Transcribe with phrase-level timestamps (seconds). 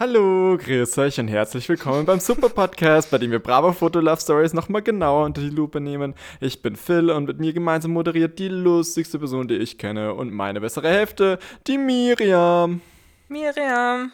[0.00, 4.20] Hallo, grüß euch und herzlich willkommen beim Super Podcast, bei dem wir Bravo Foto Love
[4.20, 6.14] Stories nochmal genauer unter die Lupe nehmen.
[6.38, 10.32] Ich bin Phil und mit mir gemeinsam moderiert die lustigste Person, die ich kenne und
[10.32, 12.80] meine bessere Hälfte, die Miriam.
[13.26, 14.12] Miriam.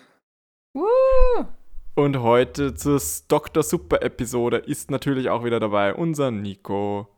[0.73, 1.45] Woo!
[1.97, 2.99] Und heute zur
[3.29, 3.63] Dr.
[3.63, 7.09] Super Episode ist natürlich auch wieder dabei unser Nico.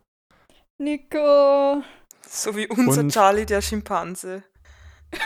[0.79, 1.85] Nico.
[2.29, 4.43] So wie unser Und- Charlie, der Schimpanse.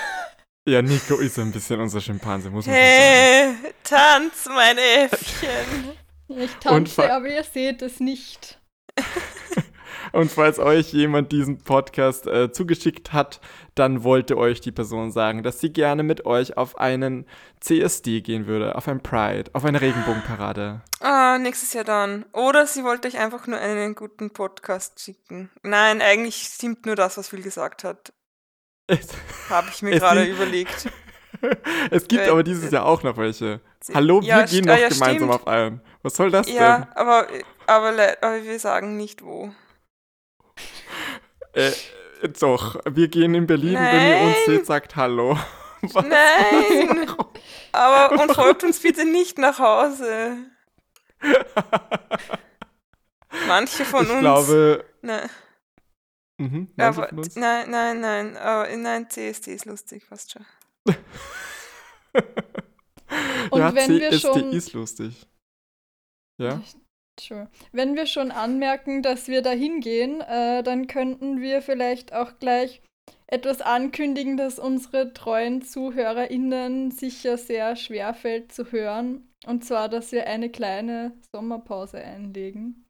[0.71, 3.59] Ja, Nico ist ein bisschen unser Schimpanse, muss man schon sagen.
[3.61, 5.99] Hey, tanz, meine Äffchen.
[6.29, 8.61] Ich tanze, aber ihr seht es nicht.
[10.13, 13.41] Und falls euch jemand diesen Podcast äh, zugeschickt hat,
[13.75, 17.27] dann wollte euch die Person sagen, dass sie gerne mit euch auf einen
[17.59, 20.83] CSD gehen würde, auf ein Pride, auf eine Regenbogenparade.
[21.01, 22.27] Ah, nächstes Jahr dann.
[22.33, 25.51] Oder sie wollte euch einfach nur einen guten Podcast schicken.
[25.65, 28.13] Nein, eigentlich stimmt nur das, was Phil gesagt hat.
[29.49, 30.89] Habe ich mir gerade überlegt.
[31.91, 33.61] es gibt Äh, aber dieses Jahr auch noch welche.
[33.95, 35.33] Hallo, wir Ja, gehen st- noch ah, ja, gemeinsam stimmt.
[35.33, 35.81] auf einen.
[36.03, 37.27] Was soll das Ja, aber,
[37.67, 39.51] aber, le- aber wir sagen nicht wo.
[41.55, 41.73] denn?
[42.23, 44.57] Äh, doch, wir gehen in Berlin, wenn ihr uns Nein.
[44.57, 45.39] seht, sagt Hallo.
[45.83, 46.05] Was?
[46.05, 47.11] Nein!
[47.73, 50.37] Aber und folgt uns bitte nicht nach Hause.
[53.47, 54.21] Manche von ich uns.
[54.21, 55.29] glaube, Nein.
[56.41, 60.45] Mhm, Aber, nein, nein, nein, aber nein, CSD ist lustig, fast schon.
[63.51, 65.27] Und ja, wenn wir CSD schon- ist lustig.
[66.39, 66.63] Ja?
[67.19, 67.51] Sure.
[67.73, 72.81] Wenn wir schon anmerken, dass wir da hingehen, äh, dann könnten wir vielleicht auch gleich
[73.27, 79.29] etwas ankündigen, das unsere treuen ZuhörerInnen sicher sehr schwer fällt zu hören.
[79.47, 82.87] Und zwar, dass wir eine kleine Sommerpause einlegen.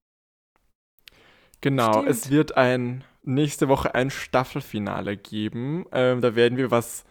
[1.61, 2.09] Genau, Stimmt.
[2.09, 5.87] es wird ein nächste Woche ein Staffelfinale geben.
[5.93, 7.05] Ähm, da werden wir was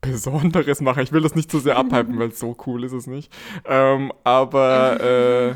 [0.00, 1.02] Besonderes machen.
[1.02, 3.32] Ich will das nicht zu sehr abhypen, weil so cool ist es nicht.
[3.64, 5.54] Ähm, aber äh,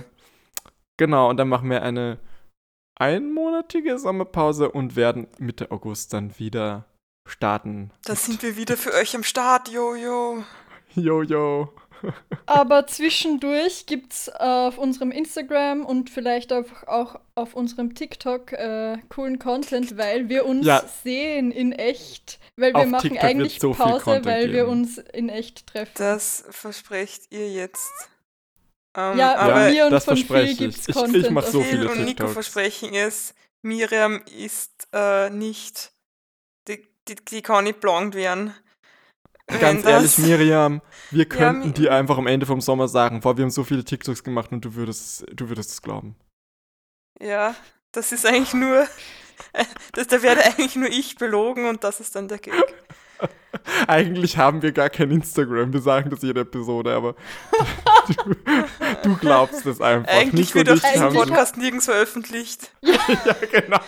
[0.97, 2.19] genau, und dann machen wir eine
[2.99, 6.87] einmonatige Sommerpause und werden Mitte August dann wieder
[7.27, 7.91] starten.
[8.05, 10.45] Da sind wir wieder für euch am Start, Jojo.
[10.95, 11.73] Jojo.
[12.47, 18.99] Aber zwischendurch gibt es auf unserem Instagram und vielleicht auch, auch auf unserem TikTok äh,
[19.09, 20.83] coolen Content, weil wir uns Ja.
[21.05, 22.39] sehen in echt.
[22.57, 24.71] Weil wir Auf machen TikTok eigentlich so Pause, Content weil wir geben.
[24.71, 25.93] uns in echt treffen.
[25.97, 27.91] Das versprecht ihr jetzt.
[28.97, 30.59] Ähm, Ja, aber von mir und das von verspreche Phil ich.
[30.75, 31.31] gibt's Ich- ich Content.
[31.31, 32.33] mach so viele Phil und Nico TikToks.
[32.33, 33.35] versprechen es.
[33.63, 35.93] Miriam ist äh, nicht.
[36.69, 38.55] Die, die, die kann nicht blond werden.
[39.61, 43.43] Ganz ehrlich, Miriam, wir könnten Mi- dir einfach am Ende vom Sommer sagen, boah, wir
[43.45, 46.17] haben so viele TikToks gemacht und du würdest, du würdest es glauben.
[47.21, 47.55] Ja,
[47.93, 48.87] das ist eigentlich nur.
[49.93, 52.55] Das, da werde eigentlich nur ich belogen und das ist dann der Gag.
[53.87, 57.15] Eigentlich haben wir gar kein Instagram, wir sagen das jede Episode, aber
[58.25, 58.35] du,
[59.05, 60.13] du glaubst es einfach.
[60.13, 62.73] Eigentlich wird haben- Eigentlich- Podcast nirgends veröffentlicht.
[62.83, 62.99] Ja,
[63.53, 63.79] genau.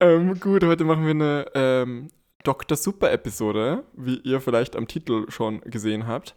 [0.00, 2.08] Ähm, gut, heute machen wir eine ähm,
[2.42, 2.76] Dr.
[2.76, 6.34] Super-Episode, wie ihr vielleicht am Titel schon gesehen habt.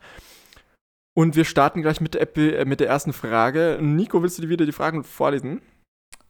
[1.13, 3.77] Und wir starten gleich mit der, Epi äh, mit der ersten Frage.
[3.81, 5.61] Nico, willst du dir wieder die Fragen vorlesen?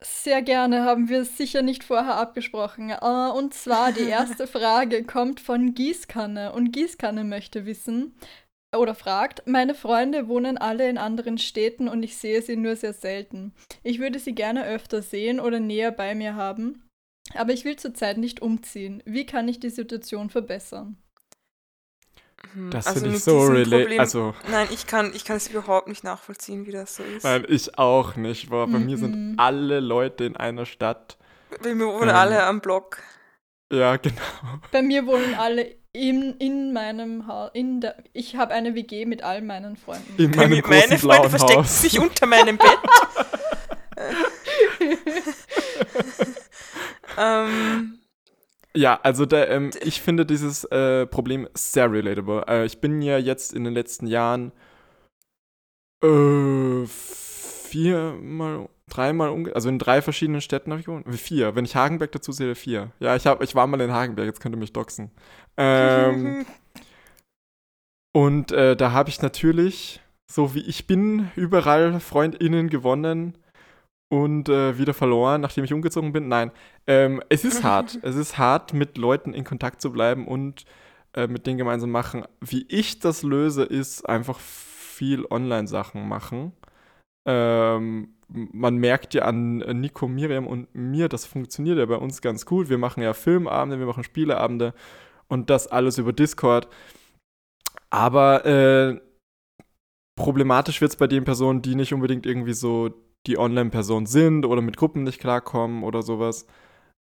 [0.02, 2.90] Sehr gerne, haben wir sicher nicht vorher abgesprochen.
[2.90, 6.54] Äh, und zwar die erste Frage kommt von Gießkanne.
[6.54, 8.16] Und Gießkanne möchte wissen
[8.76, 12.94] oder fragt, meine Freunde wohnen alle in anderen Städten und ich sehe sie nur sehr
[12.94, 13.54] selten.
[13.84, 16.89] Ich würde sie gerne öfter sehen oder näher bei mir haben.
[17.36, 19.04] Aber ich will zurzeit nicht umziehen.
[19.06, 20.98] Wie kann ich die Situation verbessern?
[22.54, 23.70] Hm, Das also finde ich mit so relate.
[23.84, 27.24] Problem- Also, Nein, ich kann, ich kann es überhaupt nicht nachvollziehen, wie das so ist.
[27.24, 28.50] nein, ich auch nicht.
[28.50, 29.40] Boah, bei mir sind Mhm.
[29.40, 31.18] alle Leute in einer Stadt.
[31.62, 32.16] Weil wir wohnen Ähm.
[32.16, 33.00] alle am Block.
[33.72, 34.16] Ja, genau.
[34.72, 37.52] Bei mir wohnen alle in, in meinem Haus.
[37.54, 40.16] In der, ich habe eine WG mit all meinen Freunden.
[40.18, 42.80] In Bei meinem mir- großen Meine Freunde verstecken sich unter meinem Bett.
[47.18, 48.00] ähm,
[48.76, 52.46] Ja, also da, ähm, ich finde dieses äh, Problem sehr relatable.
[52.48, 54.52] Äh, ich bin ja jetzt in den letzten Jahren
[56.04, 61.08] äh, viermal, dreimal, umge also in drei verschiedenen Städten habe ich gewohnt.
[61.08, 62.92] Äh, Vier, wenn ich Hagenberg dazu sehe, vier.
[63.00, 65.12] Ja, ich, hab, ich war mal in Hagenberg, jetzt könnt ihr mich doxen.
[65.58, 66.46] Ähm,
[68.14, 70.02] und äh, da habe ich natürlich,
[70.32, 73.38] so wie ich bin, überall FreundInnen gewonnen
[74.10, 76.28] und äh, wieder verloren, nachdem ich umgezogen bin.
[76.28, 76.52] Nein,
[76.88, 78.00] ähm, es ist hart.
[78.04, 80.66] es ist hart, mit Leuten in Kontakt zu bleiben und
[81.14, 82.26] äh, mit denen gemeinsam machen.
[82.42, 86.54] Wie ich das löse, ist einfach viel Online-Sachen machen.
[87.28, 92.22] Ähm, man merkt ja an äh, Nico, Miriam und mir, das funktioniert ja bei uns
[92.22, 92.70] ganz gut.
[92.70, 94.74] Wir machen ja Filmabende, wir machen Spieleabende
[95.28, 96.68] und das alles über Discord.
[97.92, 99.00] Aber äh,
[100.16, 102.94] problematisch wird es bei den Personen, die nicht unbedingt irgendwie so
[103.28, 106.48] die Online-Person sind oder mit Gruppen nicht klarkommen oder sowas.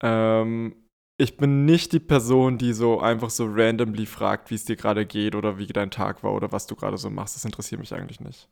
[0.03, 0.75] Ähm,
[1.21, 5.05] ich bin nicht die Person, die so einfach so randomly fragt, wie es dir gerade
[5.05, 7.37] geht oder wie dein Tag war oder was du gerade so machst.
[7.37, 8.49] Das interessiert mich eigentlich nicht.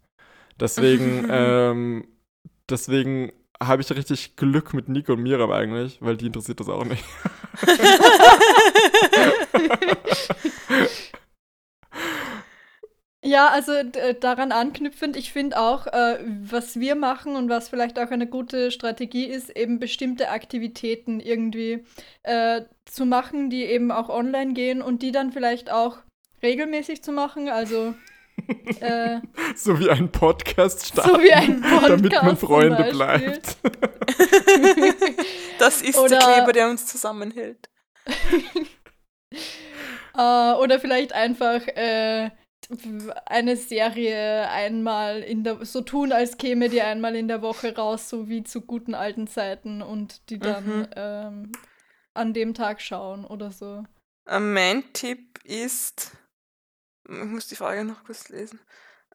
[0.60, 2.06] Deswegen, ähm,
[2.68, 6.84] deswegen habe ich richtig Glück mit Nico und Miram eigentlich, weil die interessiert das auch
[6.84, 7.04] nicht.
[13.28, 13.72] Ja, also
[14.20, 18.70] daran anknüpfend, ich finde auch, äh, was wir machen und was vielleicht auch eine gute
[18.70, 21.84] Strategie ist, eben bestimmte Aktivitäten irgendwie
[22.22, 25.98] äh, zu machen, die eben auch online gehen und die dann vielleicht auch
[26.42, 27.50] regelmäßig zu machen.
[27.50, 27.94] Also
[28.80, 29.18] äh,
[29.54, 33.58] so wie ein Podcast starten, so wie ein Podcast damit man Freunde bleibt.
[35.58, 37.68] das ist Oder, der Kleber, der uns zusammenhält.
[40.16, 42.30] uh, oder vielleicht einfach äh,
[43.26, 48.08] eine Serie einmal in der, so tun, als käme die einmal in der Woche raus,
[48.08, 50.88] so wie zu guten alten Zeiten und die dann mhm.
[50.96, 51.52] ähm,
[52.14, 53.84] an dem Tag schauen oder so.
[54.26, 56.12] Mein Tipp ist,
[57.08, 58.60] ich muss die Frage noch kurz lesen.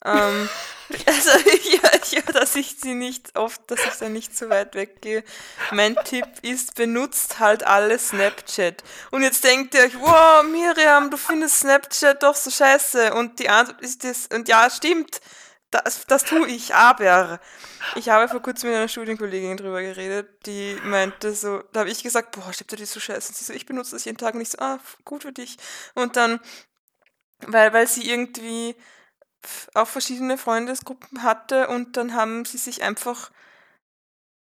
[0.05, 0.49] Ähm,
[1.05, 1.29] also
[1.71, 5.23] ja, ja, dass ich sie nicht oft, dass ich da nicht so weit weggehe.
[5.71, 8.83] Mein Tipp ist, benutzt halt alle Snapchat.
[9.11, 13.13] Und jetzt denkt ihr euch, wow, Miriam, du findest Snapchat doch so scheiße.
[13.13, 15.21] Und die Antwort ist das, und ja, stimmt,
[15.71, 17.39] das, das tue ich, aber
[17.95, 22.03] ich habe vor kurzem mit einer Studienkollegin drüber geredet, die meinte so, da habe ich
[22.03, 23.29] gesagt, boah, stimmt, das ist so scheiße.
[23.29, 25.57] Und sie so, ich benutze das jeden Tag und ich so, ah, gut für dich.
[25.95, 26.39] Und dann,
[27.47, 28.75] weil, weil sie irgendwie
[29.73, 33.31] auch verschiedene Freundesgruppen hatte und dann haben sie sich einfach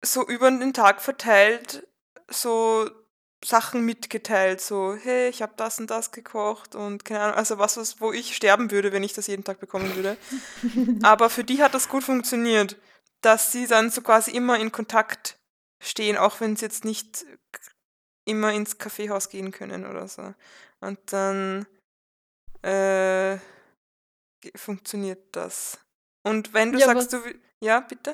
[0.04, 1.88] so über den Tag verteilt
[2.28, 2.90] so
[3.44, 7.78] Sachen mitgeteilt, so hey, ich habe das und das gekocht und keine Ahnung, also was,
[7.78, 10.18] was, wo ich sterben würde, wenn ich das jeden Tag bekommen würde.
[11.04, 12.78] Aber für die hat das gut funktioniert,
[13.22, 15.38] dass sie dann so quasi immer in Kontakt
[15.80, 17.26] stehen, auch wenn sie jetzt nicht
[18.26, 20.34] immer ins Kaffeehaus gehen können oder so.
[20.80, 21.68] Und dann
[22.64, 23.38] äh,
[24.56, 25.80] funktioniert das.
[26.24, 27.20] Und wenn du ja, sagst, du.
[27.62, 28.14] Ja, bitte?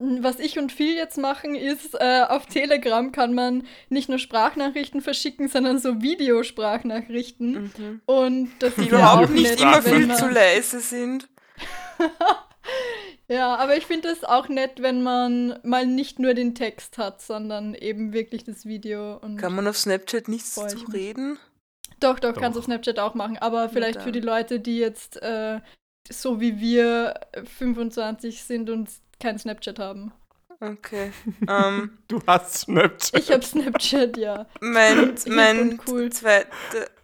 [0.00, 5.00] Was ich und viel jetzt machen, ist, äh, auf Telegram kann man nicht nur Sprachnachrichten
[5.00, 7.72] verschicken, sondern so Videosprachnachrichten.
[7.76, 8.00] Mhm.
[8.06, 11.28] Und das die überhaupt nicht immer viel zu leise sind.
[13.28, 17.20] ja, aber ich finde es auch nett, wenn man mal nicht nur den Text hat,
[17.20, 19.16] sondern eben wirklich das Video.
[19.16, 21.40] Und kann man auf Snapchat nichts zu reden?
[22.00, 22.40] Doch, doch, doch.
[22.40, 23.38] kannst du auf Snapchat auch machen.
[23.38, 25.60] Aber vielleicht für die Leute, die jetzt äh,
[26.08, 27.14] so wie wir
[27.58, 28.90] 25 sind und
[29.20, 30.12] kein Snapchat haben.
[30.60, 31.12] Okay.
[31.42, 33.20] Um, ähm, du hast Snapchat.
[33.20, 34.46] Ich habe Snapchat, ja.
[34.60, 36.10] Mein, mein cool.
[36.10, 36.48] zweite,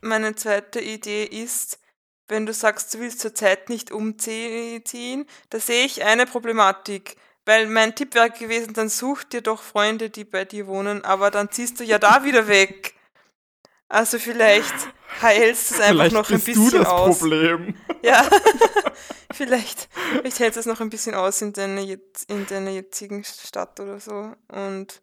[0.00, 1.78] meine zweite Idee ist,
[2.26, 7.16] wenn du sagst, du willst zurzeit nicht umziehen, da sehe ich eine Problematik.
[7.46, 11.30] Weil mein Tipp wäre gewesen, dann such dir doch Freunde, die bei dir wohnen, aber
[11.30, 12.93] dann ziehst du ja da wieder weg.
[13.94, 14.74] Also vielleicht
[15.22, 16.70] heilst du es einfach noch ein bisschen aus.
[16.72, 17.18] du das aus.
[17.20, 17.74] Problem.
[18.02, 18.28] Ja,
[19.32, 23.80] vielleicht, vielleicht hältst du es noch ein bisschen aus in deiner, in deiner jetzigen Stadt
[23.80, 25.00] oder so und,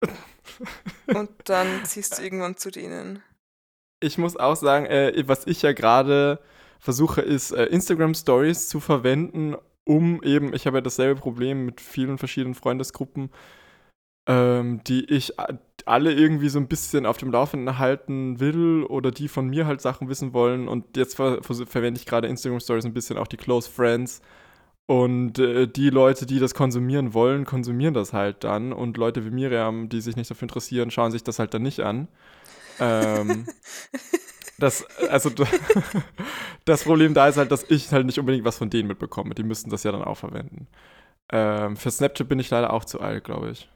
[1.08, 3.22] und dann ziehst du irgendwann zu denen.
[4.00, 6.40] Ich muss auch sagen, äh, was ich ja gerade
[6.78, 11.80] versuche, ist äh, Instagram Stories zu verwenden, um eben, ich habe ja dasselbe Problem mit
[11.80, 13.30] vielen verschiedenen Freundesgruppen,
[14.28, 15.34] ähm, die ich
[15.86, 19.80] alle irgendwie so ein bisschen auf dem Laufenden halten will oder die von mir halt
[19.80, 20.68] Sachen wissen wollen.
[20.68, 24.20] Und jetzt ver verwende ich gerade Instagram Stories ein bisschen auch die Close Friends.
[24.86, 28.72] Und äh, die Leute, die das konsumieren wollen, konsumieren das halt dann.
[28.72, 31.80] Und Leute wie Miriam, die sich nicht dafür interessieren, schauen sich das halt dann nicht
[31.80, 32.08] an.
[32.80, 33.46] Ähm,
[34.58, 35.30] das, also,
[36.64, 39.34] das Problem da ist halt, dass ich halt nicht unbedingt was von denen mitbekomme.
[39.34, 40.66] Die müssten das ja dann auch verwenden.
[41.32, 43.68] Ähm, für Snapchat bin ich leider auch zu alt, glaube ich.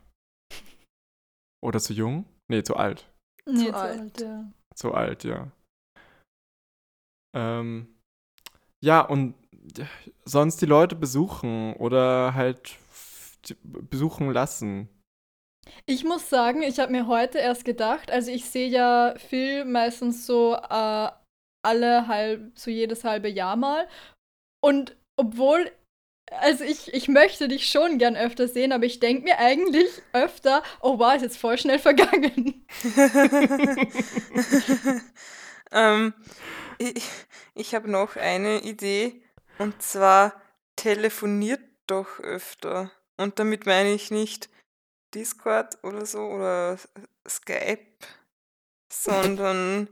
[1.62, 2.24] Oder zu jung?
[2.48, 3.10] Nee, zu alt.
[3.46, 4.00] Nee, zu, alt.
[4.00, 4.52] alt, ja.
[4.74, 5.50] Zu alt, ja.
[7.36, 7.94] Ähm,
[8.82, 9.34] ja, und
[10.24, 12.76] sonst die Leute besuchen oder halt
[13.62, 14.88] besuchen lassen.
[15.86, 20.26] Ich muss sagen, ich habe mir heute erst gedacht, also ich sehe ja Phil meistens
[20.26, 21.10] so äh,
[21.62, 23.86] alle halb, so jedes halbe Jahr mal.
[24.62, 25.70] Und obwohl
[26.40, 30.62] also ich, ich möchte dich schon gern öfter sehen, aber ich denke mir eigentlich öfter,
[30.80, 32.66] oh wow, ist jetzt voll schnell vergangen.
[35.72, 36.14] ähm,
[36.78, 37.04] ich
[37.54, 39.22] ich habe noch eine Idee
[39.58, 40.40] und zwar
[40.76, 42.90] telefoniert doch öfter.
[43.16, 44.48] Und damit meine ich nicht
[45.14, 46.78] Discord oder so oder
[47.28, 47.86] Skype,
[48.90, 49.88] sondern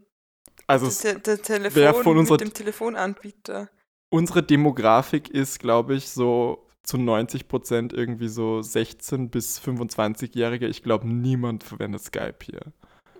[0.66, 3.68] Also Der, der Telefon mit dem Telefonanbieter.
[4.10, 10.66] Unsere Demografik ist, glaube ich, so zu 90 Prozent irgendwie so 16 bis 25-Jährige.
[10.66, 12.60] Ich glaube, niemand verwendet Skype hier.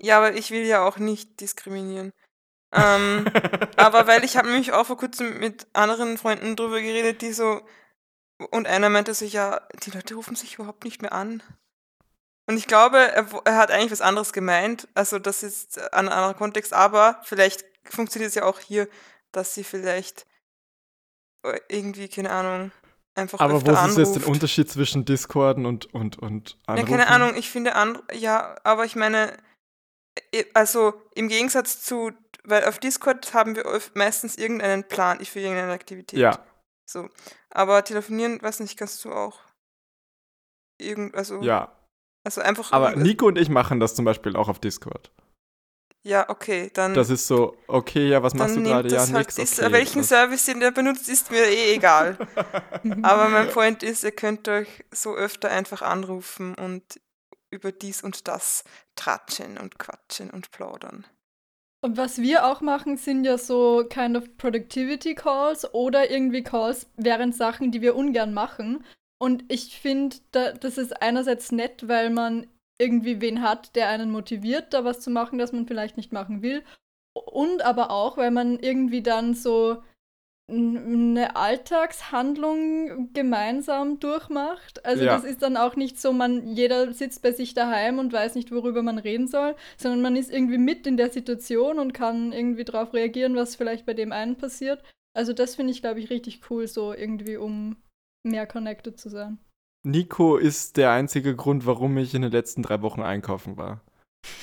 [0.01, 2.13] Ja, aber ich will ja auch nicht diskriminieren.
[2.73, 3.27] Ähm,
[3.77, 7.61] aber weil ich habe mich auch vor kurzem mit anderen Freunden drüber geredet, die so
[8.51, 11.43] und einer meinte so, ja, die Leute rufen sich überhaupt nicht mehr an.
[12.47, 14.89] Und ich glaube, er, er hat eigentlich was anderes gemeint.
[14.95, 18.89] Also das ist ein anderer Kontext, aber vielleicht funktioniert es ja auch hier,
[19.33, 20.27] dass sie vielleicht
[21.69, 22.71] irgendwie, keine Ahnung,
[23.15, 24.27] einfach Aber wo ist jetzt der anruft.
[24.27, 26.89] Unterschied zwischen Discorden und, und, und Ja, Anrufen?
[26.91, 29.37] keine Ahnung, ich finde, an, ja, aber ich meine,
[30.33, 32.13] äh, also im Gegensatz zu,
[32.45, 33.65] weil auf Discord haben wir
[33.95, 36.19] meistens irgendeinen Plan für irgendeine Aktivität.
[36.19, 36.45] Ja,
[36.89, 37.09] So.
[37.51, 39.41] Aber telefonieren, weiß nicht, kannst du auch.
[40.81, 41.73] Irgend, also, ja.
[42.25, 42.73] also einfach.
[42.73, 45.11] Aber Nico und ich machen das zum Beispiel auch auf Discord.
[46.09, 46.95] Ja, okay, dann.
[46.95, 48.89] Das ist so, okay, ja, was machst du gerade?
[48.89, 49.73] Ja, halt, nix, ist, okay.
[49.73, 52.17] welchen das- Service den der benutzt, ist mir eh egal.
[53.03, 56.83] Aber mein Point ist, ihr könnt euch so öfter einfach anrufen und
[57.51, 58.65] über dies und das
[58.97, 61.07] tratschen und quatschen und plaudern.
[61.85, 66.87] Und was wir auch machen, sind ja so kind of Productivity Calls oder irgendwie Calls
[66.97, 68.83] während Sachen, die wir ungern machen.
[69.21, 72.47] Und ich finde, da, das ist einerseits nett, weil man
[72.79, 76.43] irgendwie wen hat, der einen motiviert, da was zu machen, das man vielleicht nicht machen
[76.43, 76.63] will.
[77.13, 79.83] Und aber auch, weil man irgendwie dann so
[80.51, 84.85] eine Alltagshandlung gemeinsam durchmacht.
[84.87, 85.15] Also Ja.
[85.15, 88.51] das ist dann auch nicht so, man jeder sitzt bei sich daheim und weiß nicht,
[88.51, 92.65] worüber man reden soll, sondern man ist irgendwie mit in der Situation und kann irgendwie
[92.65, 94.83] darauf reagieren, was vielleicht bei dem einen passiert.
[95.15, 97.77] Also das finde ich, glaube ich, richtig cool, so irgendwie, um
[98.23, 99.39] mehr connected zu sein.
[99.85, 103.81] Nico ist der einzige Grund, warum ich in den letzten drei Wochen einkaufen war.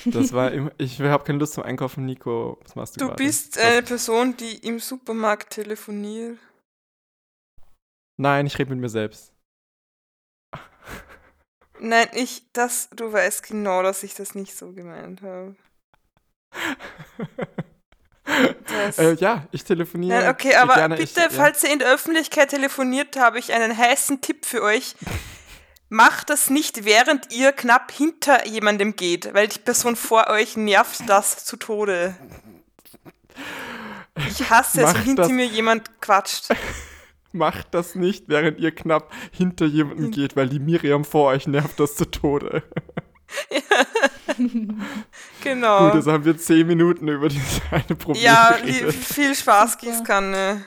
[0.06, 2.58] Das war immer, ich habe keine Lust zum Einkaufen, Nico.
[2.62, 3.22] Was machst du Du gerade?
[3.22, 6.38] bist Was- eine Person, die im Supermarkt telefoniert.
[8.18, 9.32] Nein, ich rede mit mir selbst.
[11.78, 15.54] Nein, ich, das, du weißt genau, dass ich das nicht so gemeint habe.
[18.98, 20.20] Äh, ja, ich telefoniere.
[20.20, 21.30] Nein, okay, aber gerne, bitte, ich, ja.
[21.30, 24.96] falls ihr in der Öffentlichkeit telefoniert, habe ich einen heißen Tipp für euch.
[25.88, 31.02] Macht das nicht, während ihr knapp hinter jemandem geht, weil die Person vor euch nervt
[31.06, 32.16] das zu Tode.
[34.28, 36.48] Ich hasse es, wenn hinter mir jemand quatscht.
[37.32, 41.78] Macht das nicht, während ihr knapp hinter jemandem geht, weil die Miriam vor euch nervt
[41.78, 42.62] das zu Tode.
[45.42, 45.86] Genau.
[45.86, 48.94] Gut, jetzt haben wir zehn Minuten über dieses eine Problem ja, geredet.
[48.94, 49.78] viel Spaß.
[49.78, 50.64] Gießkanne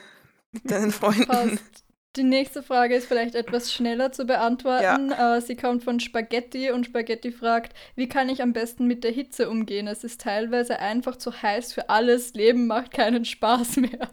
[0.52, 1.26] mit deinen Freunden.
[1.26, 1.84] Passt.
[2.16, 5.12] Die nächste Frage ist vielleicht etwas schneller zu beantworten.
[5.12, 9.12] Äh, sie kommt von Spaghetti und Spaghetti fragt, wie kann ich am besten mit der
[9.12, 9.86] Hitze umgehen?
[9.86, 12.34] Es ist teilweise einfach zu heiß für alles.
[12.34, 14.10] Leben macht keinen Spaß mehr.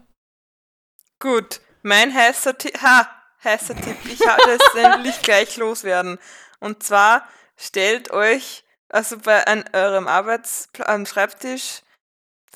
[1.18, 3.08] Gut, mein heißer Tipp, ha,
[3.42, 6.18] heißer Tipp, ich hatte es endlich gleich loswerden.
[6.60, 7.26] Und zwar
[7.56, 11.82] stellt euch, also bei an eurem Arbeitsplatz, am Schreibtisch,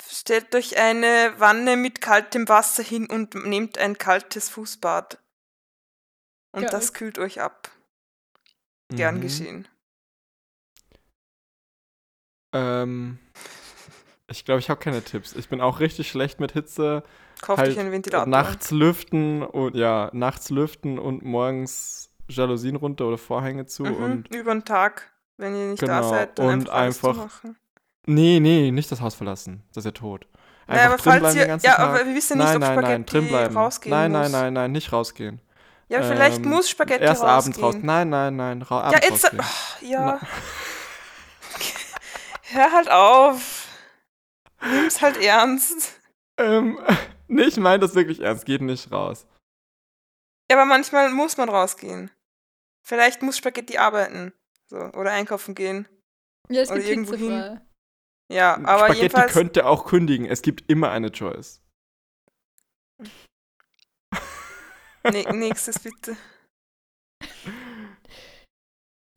[0.09, 5.19] stellt euch eine Wanne mit kaltem Wasser hin und nehmt ein kaltes Fußbad.
[6.51, 6.71] Und Geil.
[6.71, 7.71] das kühlt euch ab.
[8.89, 9.21] Gern Mhm.
[9.21, 9.67] geschehen.
[12.53, 13.17] Ähm,
[14.27, 15.33] ich glaube, ich habe keine Tipps.
[15.33, 17.03] Ich bin auch richtig schlecht mit Hitze.
[17.41, 18.27] Kauft Halt euch einen Ventilator.
[18.27, 24.35] Nachts lüften und ja, nachts lüften und morgens Jalousien runter oder Vorhänge zu mhm, und
[24.35, 27.41] über den Tag, wenn ihr nicht da Genau, seid, dann und einfach, einfach-
[28.05, 29.63] nee, nee, nicht das Haus verlassen.
[29.73, 30.27] Das ist ja tot.
[30.67, 31.89] Naja, aber drin falls ihr, den ganzen ja, Tag.
[31.89, 33.57] aber wir wissen nicht, nein, ob nein, Spaghetti nein, drin bleiben.
[33.57, 35.41] rausgehen nein, nein, nein, nein, nicht rausgehen.
[35.89, 37.55] Ja, vielleicht Ähm, muss Spaghetti Erst rausgehen.
[37.55, 37.75] abends raus.
[37.83, 39.23] Nein, nein, nein, ra Ja, abends jetzt.
[39.25, 39.41] rausgehen.
[39.43, 40.19] ach, ja.
[42.51, 43.67] Hör halt auf.
[44.61, 45.99] Nimm's halt ernst.
[46.37, 46.79] Ähm,
[47.27, 48.45] nee, ich meine das wirklich ernst.
[48.45, 49.25] Geht nicht raus.
[50.49, 52.11] Ja, aber manchmal muss man rausgehen.
[52.81, 54.33] Vielleicht muss Spaghetti arbeiten.
[54.69, 55.87] So, oder einkaufen gehen.
[56.49, 57.61] Ja, es Oder gibt irgendwo hin.
[58.31, 59.33] Ja, aber Spaghetti jedenfalls.
[59.33, 60.25] könnte auch kündigen.
[60.25, 61.61] Es gibt immer eine Choice.
[65.11, 66.15] Nee, nächstes bitte.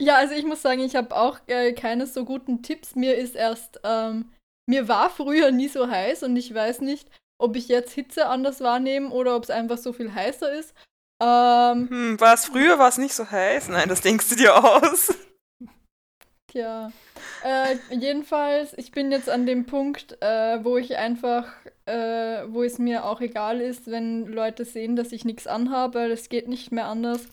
[0.01, 2.95] Ja, also ich muss sagen, ich habe auch äh, keine so guten Tipps.
[2.95, 4.31] Mir ist erst, ähm,
[4.69, 7.09] mir war früher nie so heiß und ich weiß nicht,
[7.41, 10.73] ob ich jetzt Hitze anders wahrnehme oder ob es einfach so viel heißer ist.
[11.21, 13.69] Ähm, Hm, war es früher, war es nicht so heiß?
[13.69, 15.13] Nein, das denkst du dir aus.
[16.57, 16.91] Tja.
[17.43, 21.45] Äh, jedenfalls, ich bin jetzt an dem Punkt, äh, wo ich einfach,
[21.85, 26.11] äh, wo es mir auch egal ist, wenn Leute sehen, dass ich nichts anhabe, weil
[26.11, 27.27] es geht nicht mehr anders.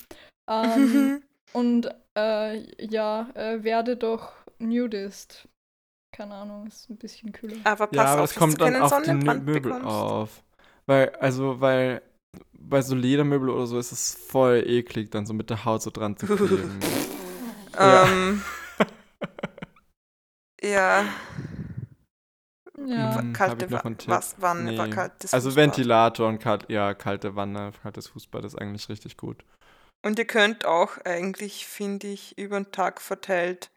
[0.46, 1.22] Ähm,
[1.54, 1.88] und
[2.18, 5.48] äh, ja, äh, werde doch Nudist.
[6.14, 7.56] keine Ahnung, ist ein bisschen kühler.
[7.64, 9.86] Aber pass Ja, aber auf, es dass kommt dann auf die Möbel bekommst.
[9.86, 10.42] auf.
[10.86, 12.02] Weil, also, weil
[12.52, 15.90] bei so Ledermöbel oder so ist es voll eklig, dann so mit der Haut so
[15.90, 16.78] dran zu kleben.
[17.78, 18.04] Ja.
[18.06, 18.63] Ähm, ja,
[20.64, 21.04] Ja.
[22.76, 24.78] Hm, hab kalte was, Wanne, Nee.
[24.78, 25.54] war kaltes Also.
[25.54, 29.44] Ventilator und kalt, ja, kalte Wanne, kaltes Fußbad ist eigentlich richtig gut.
[30.04, 33.70] Und ihr könnt auch eigentlich, finde ich, über den Tag verteilt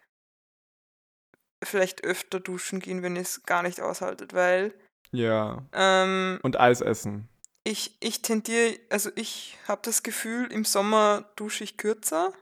[1.63, 4.74] vielleicht öfter duschen gehen, wenn ihr es gar nicht aushaltet, weil
[5.12, 5.65] Ja.
[5.74, 7.29] ähm, Und Eis essen.
[7.63, 12.34] ich, ich tendiere, also ich habe das Gefühl, im Sommer dusche ich kürzer,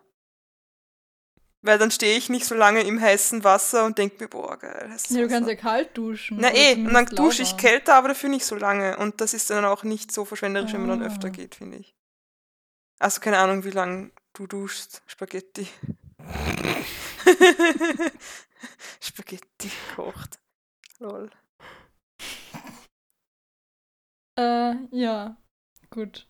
[1.65, 4.89] weil dann stehe ich nicht so lange im heißen Wasser und denke mir, boah, geil.
[5.10, 6.38] Nee, du kannst ja kalt duschen.
[6.39, 8.98] Na eh, und dann dusche ich kälter, aber dafür nicht so lange.
[8.98, 11.31] Und das ist dann auch nicht so verschwenderisch, wenn man dann öfter Ah.
[11.31, 11.93] geht, finde ich.
[13.00, 15.67] Also keine Ahnung, wie lange du duschst, Spaghetti.
[19.01, 20.39] Spaghetti kocht.
[21.00, 21.29] Lol.
[24.38, 25.38] Äh, ja,
[25.89, 26.27] gut.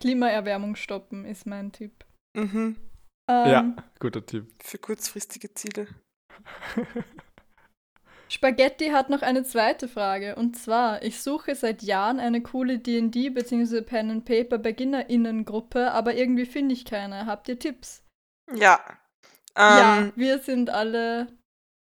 [0.00, 2.04] Klimaerwärmung stoppen ist mein Tipp.
[2.34, 2.76] Mhm.
[3.30, 4.52] Ähm, Ja, guter Tipp.
[4.62, 5.86] Für kurzfristige Ziele.
[8.28, 10.36] Spaghetti hat noch eine zweite Frage.
[10.36, 13.82] Und zwar, ich suche seit Jahren eine coole D&D bzw.
[13.82, 17.26] Pen and Paper BeginnerInnen-Gruppe, aber irgendwie finde ich keine.
[17.26, 18.04] Habt ihr Tipps?
[18.54, 18.80] Ja.
[19.58, 21.26] ja, Ähm, wir sind alle,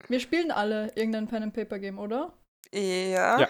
[0.07, 2.33] wir spielen alle irgendein Pen and Paper Game, oder?
[2.73, 3.39] ja.
[3.39, 3.49] Ja.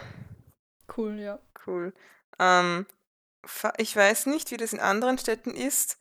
[0.95, 1.39] Cool, ja.
[1.67, 1.93] Cool.
[2.39, 2.87] Ähm,
[3.77, 5.99] ich weiß nicht, wie das in anderen Städten ist.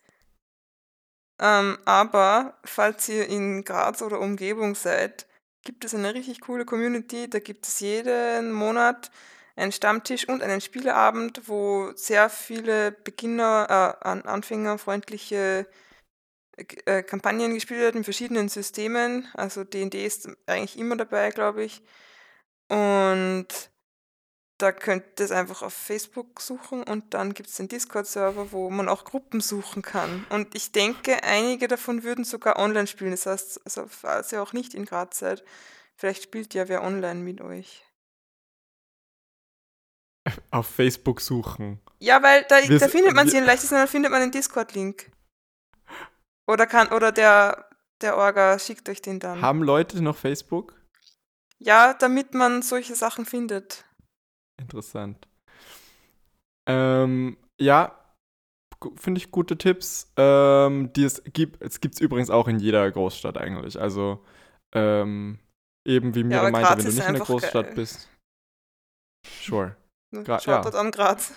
[1.39, 5.27] Ähm, aber falls ihr in Graz oder Umgebung seid,
[5.65, 7.29] gibt es eine richtig coole Community.
[7.29, 9.11] Da gibt es jeden Monat
[9.57, 15.67] einen Stammtisch und einen Spieleabend, wo sehr viele Beginner, äh, an Anfängerfreundliche
[16.57, 19.29] äh, Kampagnen gespielt werden in verschiedenen Systemen.
[19.35, 21.83] Also D&D ist eigentlich immer dabei, glaube ich.
[22.69, 23.49] Und
[24.59, 28.71] da könnt ihr es einfach auf Facebook suchen und dann gibt es den Discord-Server, wo
[28.71, 30.25] man auch Gruppen suchen kann.
[30.31, 33.11] Und ich denke, einige davon würden sogar online spielen.
[33.11, 35.45] Das heißt, also falls ihr auch nicht in Graz seid,
[35.95, 37.85] vielleicht spielt ja wer online mit euch.
[40.51, 41.81] Auf Facebook suchen.
[41.99, 45.11] Ja, weil da, Wir da findet man sie am leichtesten, da findet man den Discord-Link.
[46.47, 47.69] Oder kann, oder der,
[48.01, 49.43] der Orga schickt euch den dann.
[49.43, 50.75] Haben Leute noch Facebook?
[51.59, 53.86] Ja, damit man solche Sachen findet.
[54.61, 55.29] Interessant.
[56.69, 57.99] Ähm, ja,
[58.97, 60.13] finde ich gute Tipps.
[60.17, 63.81] Ähm, die es gibt, es gibt es übrigens auch in jeder Großstadt eigentlich.
[63.81, 64.25] Also,
[64.75, 65.39] ähm,
[65.87, 68.09] eben wie Mira aber meinte, Graz wenn du nicht in der Großstadt bist.
[69.43, 69.77] Sure.
[70.13, 70.23] Ne?
[70.23, 70.63] Gra- Schaut ja.
[70.63, 71.35] dort an Graz.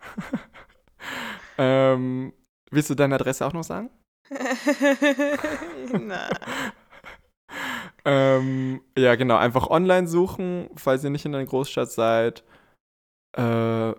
[1.58, 2.32] ähm,
[2.70, 3.90] willst du deine Adresse auch noch sagen?
[5.92, 6.28] Na.
[8.04, 9.36] ähm, ja, genau.
[9.36, 12.44] Einfach online suchen, falls ihr nicht in einer Großstadt seid.
[13.36, 13.92] Äh,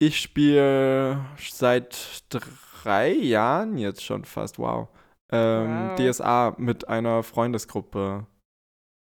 [0.00, 4.88] ich spiele seit drei Jahren jetzt schon fast, wow.
[5.30, 5.96] Ähm, Wow.
[5.96, 8.26] DSA mit einer Freundesgruppe.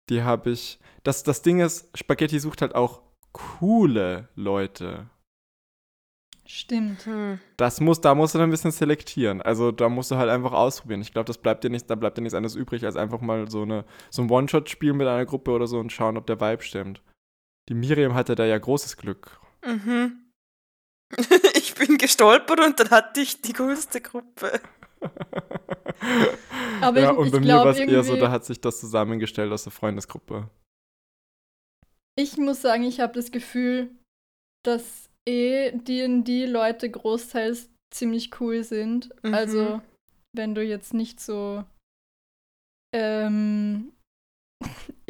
[0.09, 0.79] Die habe ich.
[1.03, 5.09] Das, das Ding ist, Spaghetti sucht halt auch coole Leute.
[6.45, 7.05] Stimmt.
[7.05, 7.39] Hm.
[7.57, 9.41] Das muss, da musst du dann ein bisschen selektieren.
[9.41, 11.01] Also da musst du halt einfach ausprobieren.
[11.01, 13.49] Ich glaube, das bleibt dir nicht, da bleibt dir nichts anderes übrig, als einfach mal
[13.51, 16.39] so eine so ein One-Shot spielen mit einer Gruppe oder so und schauen, ob der
[16.39, 17.01] Vibe stimmt.
[17.69, 19.39] Die Miriam hatte da ja großes Glück.
[19.65, 20.23] Mhm.
[21.55, 24.59] ich bin gestolpert und dann hatte ich die coolste Gruppe.
[26.81, 28.59] Aber ja, ich, und ich bei mir war glaube es eher so, da hat sich
[28.59, 30.49] das zusammengestellt aus der Freundesgruppe.
[32.17, 33.91] ich muss sagen, ich habe das Gefühl,
[34.65, 39.09] dass eh D&D-Leute großteils ziemlich cool sind.
[39.23, 39.33] Mhm.
[39.33, 39.81] Also,
[40.35, 41.63] wenn du jetzt nicht so
[42.93, 43.93] ähm,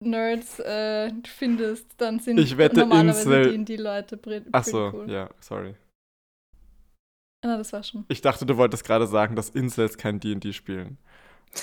[0.00, 5.10] Insel-Nerds äh, findest, dann sind Ich wette, normalerweise Insel- D&D-Leute pretty Ach so, cool.
[5.10, 5.74] ja, sorry.
[7.44, 8.04] Ah, das war schon.
[8.08, 10.98] Ich dachte, du wolltest gerade sagen, dass Incels kein D&D spielen.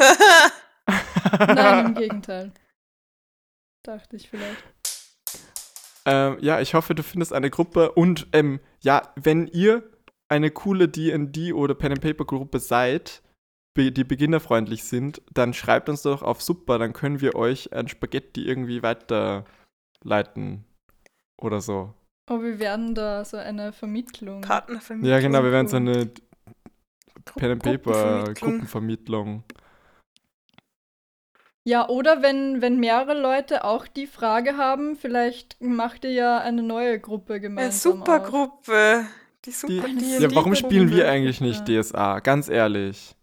[1.39, 2.51] Nein, im Gegenteil.
[3.83, 4.63] Dachte ich vielleicht.
[6.05, 9.83] Ähm, ja, ich hoffe, du findest eine Gruppe und ähm, ja, wenn ihr
[10.29, 13.21] eine coole D&D oder Pen and Paper Gruppe seid,
[13.75, 18.45] die beginnerfreundlich sind, dann schreibt uns doch auf Super, dann können wir euch ein Spaghetti
[18.45, 20.63] irgendwie weiterleiten
[21.41, 21.93] oder so.
[22.29, 24.41] Oh, wir werden da so eine Vermittlung.
[24.41, 25.11] Partnervermittlung.
[25.11, 26.09] Ja, genau, wir werden so eine
[27.35, 29.43] Pen and Paper Gruppenvermittlung.
[31.65, 36.61] Ja, oder wenn, wenn mehrere Leute auch die Frage haben, vielleicht macht ihr ja eine
[36.61, 37.93] neue Gruppe Eine gemeinsam.
[37.99, 38.27] super auf.
[38.29, 39.05] Gruppe.
[39.45, 41.65] Die super Die- D&D Ja, warum spielen wir eigentlich nicht.
[41.67, 42.19] DSA?
[42.19, 43.15] Ganz ehrlich.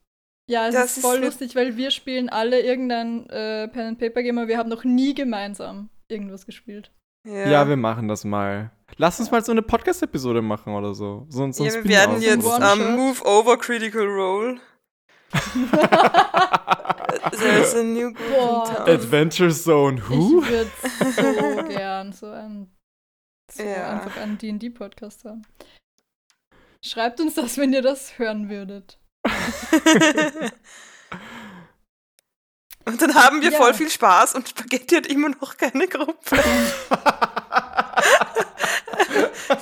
[0.51, 3.99] Ja, es Das ist voll ist- lustig, weil wir spielen alle irgendein äh, Pen and
[3.99, 6.91] Paper Game, aber wir haben noch nie gemeinsam irgendwas gespielt.
[7.29, 7.69] Ja.
[7.69, 8.71] wir machen das mal.
[8.97, 11.27] Lass uns mal so eine Podcast-Episode machen oder so.
[11.29, 14.59] So, so ja, wir werden jetzt ähm, Move Over Critical Role.
[17.39, 18.85] There's a new group Boah.
[18.89, 20.43] Adventure Zone, who?
[20.43, 20.71] Ich würde
[21.15, 22.71] so gern so ein
[23.53, 23.91] so Ja.
[24.01, 25.43] einfach einen D&D-Podcast haben.
[26.85, 28.99] Schreibt uns das, wenn ihr das hören würdet.
[32.87, 33.59] Und dann haben wir Ja.
[33.59, 36.37] voll viel Spaß und Spaghetti hat immer noch keine Gruppe.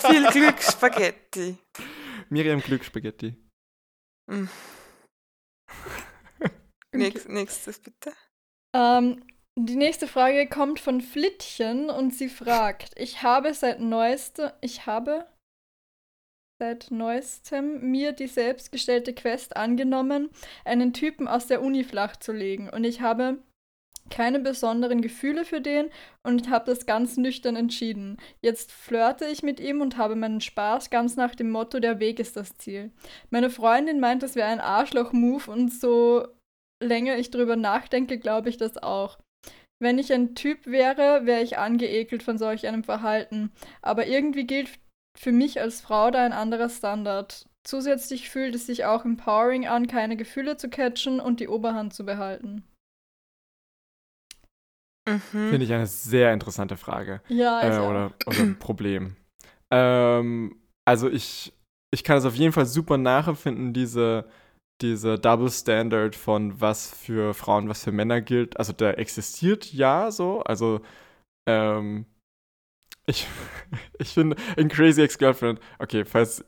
[0.09, 1.59] viel Glück, Spaghetti.
[2.31, 3.35] Miriam Glück Spaghetti.
[4.31, 4.49] Hm.
[6.93, 8.13] Nächst, nächstes bitte.
[8.75, 9.25] Ähm,
[9.59, 15.27] die nächste Frage kommt von Flittchen und sie fragt: Ich habe seit neuestem, ich habe
[16.59, 20.31] seit neuestem mir die selbstgestellte Quest angenommen,
[20.65, 23.39] einen Typen aus der Uni flachzulegen und ich habe
[24.11, 25.91] keine besonderen Gefühle für den
[26.23, 28.17] und habe das ganz nüchtern entschieden.
[28.41, 32.19] Jetzt flirte ich mit ihm und habe meinen Spaß ganz nach dem Motto, der Weg
[32.19, 32.91] ist das Ziel.
[33.31, 36.27] Meine Freundin meint, das wäre ein Arschloch-Move und so
[36.83, 39.19] länger ich drüber nachdenke, glaube ich das auch.
[39.81, 43.53] Wenn ich ein Typ wäre, wäre ich angeekelt von solch einem Verhalten.
[43.81, 44.71] Aber irgendwie gilt
[45.19, 47.47] für mich als Frau da ein anderer Standard.
[47.65, 52.07] Zusätzlich fühlt es sich auch empowering an, keine Gefühle zu catchen und die Oberhand zu
[52.07, 52.65] behalten.
[55.09, 55.19] Mhm.
[55.21, 57.23] Finde ich eine sehr interessante Frage.
[57.29, 57.91] Ja, Äh, ich auch.
[57.91, 59.17] oder, oder ein Problem.
[59.71, 61.53] Ähm, also ich,
[61.93, 64.29] ich kann es auf jeden Fall super nachempfinden, diese,
[64.81, 68.59] diese Double Standard von was für Frauen, was für Männer gilt.
[68.59, 70.43] Also der existiert ja so.
[70.43, 70.81] Also
[71.49, 72.07] ähm,
[73.09, 73.27] ich,
[73.99, 76.45] ich finde in Crazy Ex-Girlfriend, okay, falls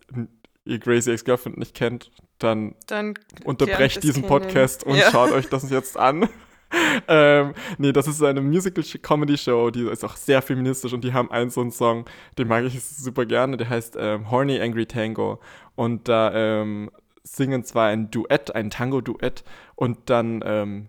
[0.64, 4.22] ihr Crazy Ex-Girlfriend nicht kennt, dann Dann unterbrecht es diesen.
[4.26, 5.10] Podcast und Ja.
[5.10, 6.28] schaut euch das jetzt an.
[7.08, 11.50] ähm, nee, das ist eine Musical-Comedy-Show, die ist auch sehr feministisch und die haben einen
[11.50, 12.04] so einen Song,
[12.38, 15.40] den mag ich super gerne, der heißt ähm, Horny Angry Tango.
[15.74, 16.90] Und da ähm,
[17.22, 19.44] singen zwar ein Duett, ein Tango-Duett
[19.74, 20.88] und dann ähm,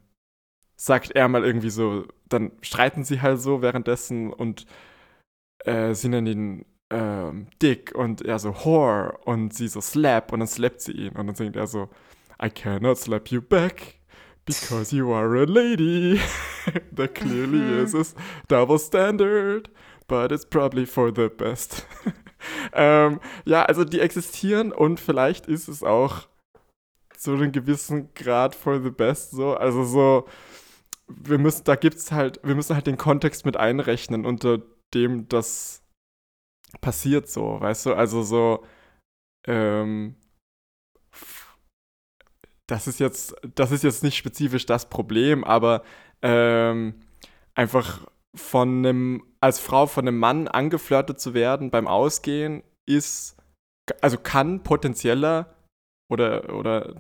[0.76, 4.66] sagt er mal irgendwie so, dann streiten sie halt so währenddessen und
[5.66, 10.40] äh, sie nennen ihn ähm, Dick und er so Whore und sie so Slap und
[10.40, 11.90] dann slappt sie ihn und dann singt er so
[12.44, 14.00] I cannot slap you back
[14.46, 16.20] because you are a lady.
[16.96, 17.84] That clearly Mhm.
[17.84, 18.04] is a
[18.48, 19.70] double standard,
[20.08, 21.86] but it's probably for the best.
[22.74, 26.28] ähm, ja, also die existieren und vielleicht ist es auch
[27.16, 29.54] zu einem gewissen Grad for the best so.
[29.54, 30.28] Also so,
[31.08, 34.60] wir müssen, da gibt's halt, wir müssen halt den Kontext mit einrechnen, unter
[34.94, 35.84] dem das
[36.80, 37.94] passiert so, weißt du?
[37.94, 38.66] Also so,
[39.48, 40.16] ähm,
[42.68, 45.84] das ist jetzt, das ist jetzt nicht spezifisch das Problem, aber
[46.22, 47.02] ähm,
[47.54, 53.38] einfach von einem, als Frau von einem Mann angeflirtet zu werden beim Ausgehen ist,
[54.00, 55.54] also kann potenzieller
[56.10, 56.96] oder, oder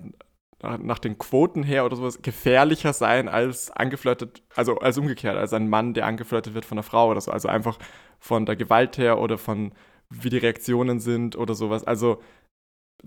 [0.62, 5.70] nach den Quoten her oder sowas gefährlicher sein als angeflirtet, also als umgekehrt, als ein
[5.70, 7.32] Mann, der angeflirtet wird von einer Frau oder so.
[7.32, 7.80] Also einfach
[8.20, 9.74] von der Gewalt her oder von
[10.10, 11.84] wie die Reaktionen sind oder sowas.
[11.84, 12.22] Also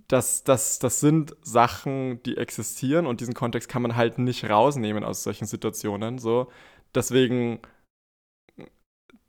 [0.08, 5.04] das, das, das sind Sachen, die existieren und diesen Kontext kann man halt nicht rausnehmen
[5.04, 6.18] aus solchen Situationen.
[6.18, 6.50] So.
[6.94, 7.60] Deswegen,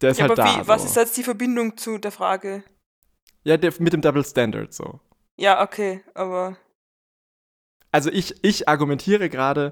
[0.01, 0.63] der ist ja, halt aber da.
[0.63, 0.88] wie, was so.
[0.88, 2.63] ist jetzt die Verbindung zu der Frage?
[3.43, 4.99] Ja, der, mit dem Double Standard so.
[5.38, 6.57] Ja, okay, aber
[7.95, 9.71] Also ich, ich argumentiere gerade,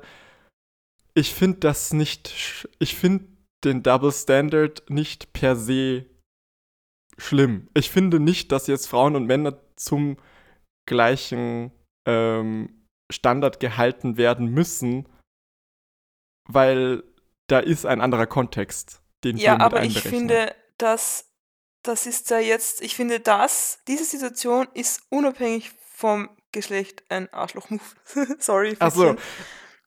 [1.14, 3.28] ich finde das nicht, ich finde
[3.66, 6.06] den Double Standard nicht per se
[7.18, 7.68] schlimm.
[7.74, 10.16] Ich finde nicht, dass jetzt Frauen und Männer zum
[10.88, 11.74] gleichen
[12.08, 15.06] ähm, Standard gehalten werden müssen,
[16.48, 17.04] weil
[17.48, 21.30] da ist ein anderer Kontext, den ja, wir mit aber ich finde, dass
[21.84, 27.82] das ist ja jetzt, ich finde, das, diese Situation ist unabhängig vom Geschlecht ein Arschloch-Move.
[28.40, 28.78] Sorry.
[28.80, 29.18] Ach so.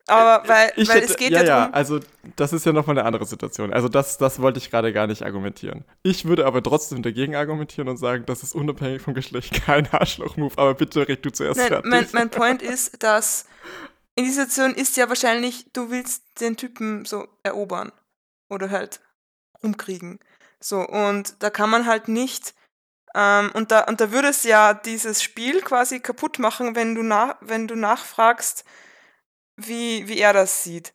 [0.09, 2.01] Aber weil, ich weil hätte, es geht ja, ja, ja, darum, also
[2.37, 3.73] das ist ja nochmal eine andere Situation.
[3.73, 5.85] Also das, das wollte ich gerade gar nicht argumentieren.
[6.05, 10.53] Ich würde aber trotzdem dagegen argumentieren und sagen, das ist unabhängig vom Geschlecht kein Arschloch-Move.
[10.57, 11.91] Aber bitte red du zuerst Nein, fertig.
[11.91, 13.47] mein, mein Point ist, dass
[14.15, 17.91] in dieser Situation ist ja wahrscheinlich, du willst den Typen so erobern
[18.49, 19.01] oder halt
[19.63, 20.21] rumkriegen.
[20.61, 22.55] So, und da kann man halt nicht,
[23.55, 27.37] und, da, und da würde es ja dieses Spiel quasi kaputt machen, wenn du, nach,
[27.41, 28.65] wenn du nachfragst,
[29.57, 30.93] wie, wie er das sieht.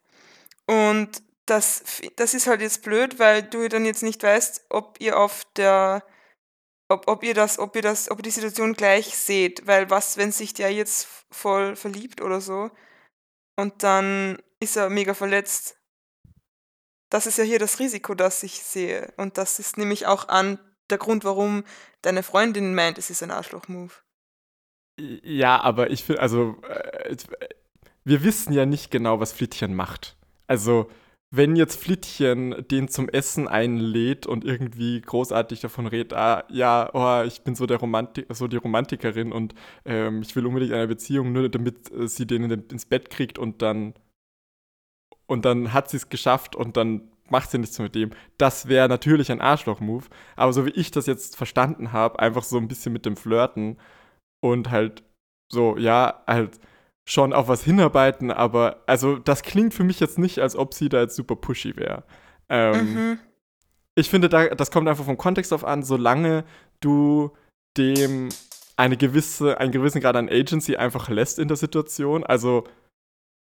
[0.66, 1.82] Und das,
[2.16, 6.04] das ist halt jetzt blöd, weil du dann jetzt nicht weißt, ob ihr auf der
[6.88, 10.18] ob, ob ihr das, ob ihr das, ob ihr die Situation gleich seht, weil was,
[10.18, 12.70] wenn sich der jetzt voll verliebt oder so,
[13.56, 15.76] und dann ist er mega verletzt.
[17.10, 19.12] Das ist ja hier das Risiko, das ich sehe.
[19.16, 20.58] Und das ist nämlich auch an
[20.92, 21.64] der Grund, warum
[22.02, 23.92] deine Freundin meint, es ist ein Arschloch-Move.
[25.00, 27.16] Ja, aber ich finde, also, äh,
[28.04, 30.16] wir wissen ja nicht genau, was Flittchen macht.
[30.46, 30.90] Also,
[31.34, 37.26] wenn jetzt Flittchen den zum Essen einlädt und irgendwie großartig davon redet, ah, ja, oh,
[37.26, 39.54] ich bin so der Romantik, so die Romantikerin und
[39.86, 43.38] ähm, ich will unbedingt eine Beziehung, nur damit äh, sie den in, ins Bett kriegt
[43.38, 43.94] und dann
[45.26, 48.10] und dann hat sie es geschafft und dann macht sie nichts mit dem.
[48.38, 50.04] Das wäre natürlich ein Arschloch-Move.
[50.36, 53.78] Aber so wie ich das jetzt verstanden habe, einfach so ein bisschen mit dem Flirten
[54.40, 55.02] und halt
[55.50, 56.60] so, ja, halt
[57.04, 60.88] schon auf was hinarbeiten, aber also das klingt für mich jetzt nicht, als ob sie
[60.88, 62.04] da jetzt super pushy wäre.
[62.48, 63.18] Ähm, mhm.
[63.96, 66.44] Ich finde, da, das kommt einfach vom Kontext auf an, solange
[66.80, 67.32] du
[67.76, 68.28] dem
[68.76, 72.24] eine gewisse, einen gewissen Grad an Agency einfach lässt in der Situation.
[72.24, 72.64] Also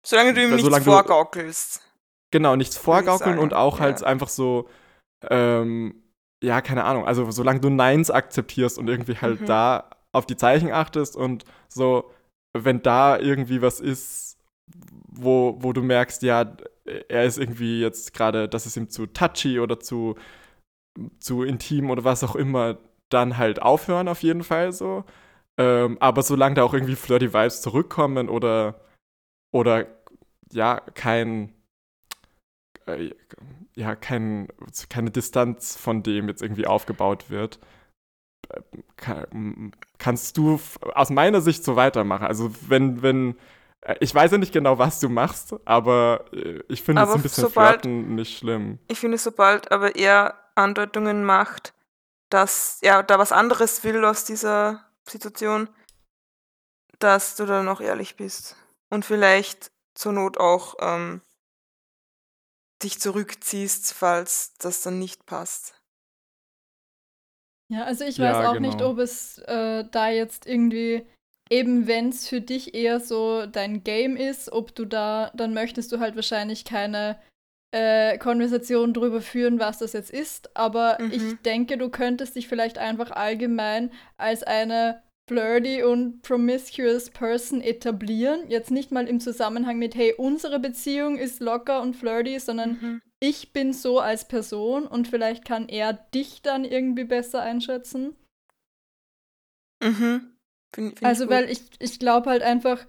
[0.05, 1.81] solange du ihm nichts vorgaukelst.
[2.31, 3.85] Genau, nichts vorgaukeln und auch ja.
[3.85, 4.69] halt einfach so,
[5.29, 6.03] ähm,
[6.43, 9.45] ja, keine Ahnung, also solange du Neins akzeptierst und irgendwie halt mhm.
[9.45, 12.11] da auf die Zeichen achtest und so,
[12.57, 14.37] wenn da irgendwie was ist,
[15.07, 19.59] wo, wo du merkst, ja, er ist irgendwie jetzt gerade, das ist ihm zu touchy
[19.59, 20.15] oder zu,
[21.19, 22.77] zu intim oder was auch immer,
[23.09, 25.03] dann halt aufhören auf jeden Fall so.
[25.57, 28.79] Ähm, aber solange da auch irgendwie flirty Vibes zurückkommen oder,
[29.51, 29.87] oder
[30.51, 31.53] ja, kein,
[32.97, 33.15] äh,
[33.75, 34.47] ja, kein,
[34.89, 37.59] keine Distanz von dem jetzt irgendwie aufgebaut wird,
[38.97, 40.59] kann, kannst du
[40.93, 42.25] aus meiner Sicht so weitermachen.
[42.25, 43.37] Also wenn, wenn,
[43.81, 47.21] äh, ich weiß ja nicht genau, was du machst, aber äh, ich finde es ein
[47.21, 48.79] bisschen sobald, Flirten nicht schlimm.
[48.87, 51.73] Ich finde, sobald aber er Andeutungen macht,
[52.29, 55.69] dass er da was anderes will aus dieser Situation,
[56.99, 58.55] dass du dann auch ehrlich bist.
[58.89, 61.21] Und vielleicht zur Not auch ähm,
[62.83, 65.75] dich zurückziehst, falls das dann nicht passt.
[67.71, 68.67] Ja, also ich weiß ja, auch genau.
[68.67, 71.05] nicht, ob es äh, da jetzt irgendwie,
[71.49, 75.91] eben wenn es für dich eher so dein Game ist, ob du da, dann möchtest
[75.91, 77.21] du halt wahrscheinlich keine
[77.71, 80.55] äh, Konversation drüber führen, was das jetzt ist.
[80.57, 81.11] Aber mhm.
[81.11, 88.49] ich denke, du könntest dich vielleicht einfach allgemein als eine flirty und promiscuous Person etablieren.
[88.49, 93.01] Jetzt nicht mal im Zusammenhang mit, hey, unsere Beziehung ist locker und flirty, sondern mhm.
[93.19, 98.15] ich bin so als Person und vielleicht kann er dich dann irgendwie besser einschätzen.
[99.83, 100.33] Mhm.
[100.73, 102.87] Find, find also, ich weil ich, ich glaube halt einfach,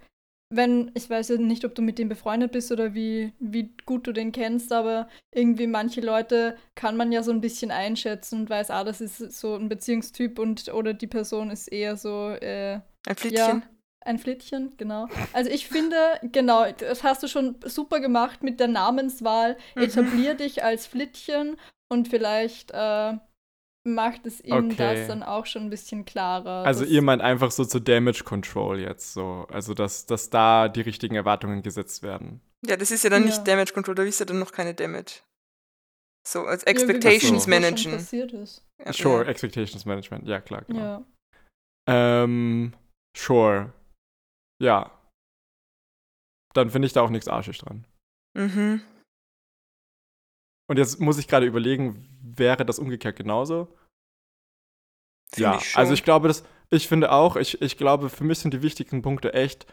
[0.50, 4.06] wenn, ich weiß ja nicht, ob du mit dem befreundet bist oder wie, wie gut
[4.06, 8.50] du den kennst, aber irgendwie manche Leute kann man ja so ein bisschen einschätzen und
[8.50, 12.80] weiß, ah, das ist so ein Beziehungstyp und oder die Person ist eher so äh,
[13.06, 13.36] ein Flittchen.
[13.36, 13.62] Ja,
[14.00, 15.06] ein Flittchen, genau.
[15.32, 19.56] Also ich finde, genau, das hast du schon super gemacht mit der Namenswahl.
[19.76, 19.82] Mhm.
[19.82, 21.56] Etablier dich als Flittchen
[21.88, 23.18] und vielleicht äh,
[23.84, 24.76] macht es ihm okay.
[24.76, 26.64] das dann auch schon ein bisschen klarer.
[26.66, 30.82] Also ihr meint einfach so zu Damage Control jetzt so, also dass, dass da die
[30.82, 32.40] richtigen Erwartungen gesetzt werden.
[32.66, 33.28] Ja, das ist ja dann ja.
[33.28, 35.22] nicht Damage Control, da ist ja dann noch keine Damage.
[36.28, 37.92] So, als Expectations ja, Managen.
[38.84, 40.80] Ja, sure, Expectations Management, ja klar, genau.
[40.80, 41.04] Ja.
[41.88, 42.74] Ähm,
[43.16, 43.72] sure.
[44.62, 44.90] Ja.
[46.52, 47.86] Dann finde ich da auch nichts arschig dran.
[48.36, 48.82] Mhm.
[50.70, 53.76] Und jetzt muss ich gerade überlegen, wäre das umgekehrt genauso?
[55.32, 58.38] Find ja, ich also ich glaube, das, ich finde auch, ich, ich glaube, für mich
[58.38, 59.66] sind die wichtigen Punkte echt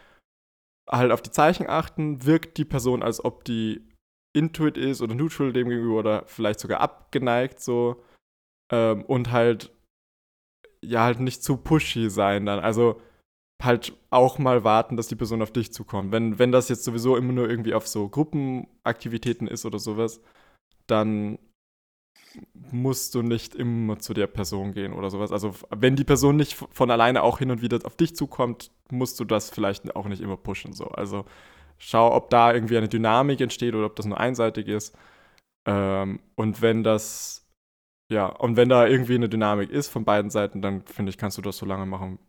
[0.89, 2.25] halt auf die Zeichen achten.
[2.25, 3.87] Wirkt die Person, als ob die
[4.35, 8.03] intuit ist oder neutral dem gegenüber oder vielleicht sogar abgeneigt so.
[8.71, 9.71] Ähm, und halt,
[10.83, 12.57] ja, halt nicht zu pushy sein dann.
[12.57, 12.99] Also
[13.61, 16.11] halt auch mal warten, dass die Person auf dich zukommt.
[16.11, 20.21] Wenn, wenn das jetzt sowieso immer nur irgendwie auf so Gruppenaktivitäten ist oder sowas,
[20.87, 21.39] dann
[22.71, 25.31] musst du nicht immer zu der Person gehen oder sowas.
[25.31, 29.19] Also wenn die Person nicht von alleine auch hin und wieder auf dich zukommt, musst
[29.19, 30.73] du das vielleicht auch nicht immer pushen.
[30.73, 30.85] So.
[30.85, 31.25] Also
[31.77, 34.95] schau, ob da irgendwie eine Dynamik entsteht oder ob das nur einseitig ist.
[35.67, 37.47] Ähm, und wenn das,
[38.11, 41.37] ja, und wenn da irgendwie eine Dynamik ist von beiden Seiten, dann finde ich, kannst
[41.37, 42.19] du das so lange machen,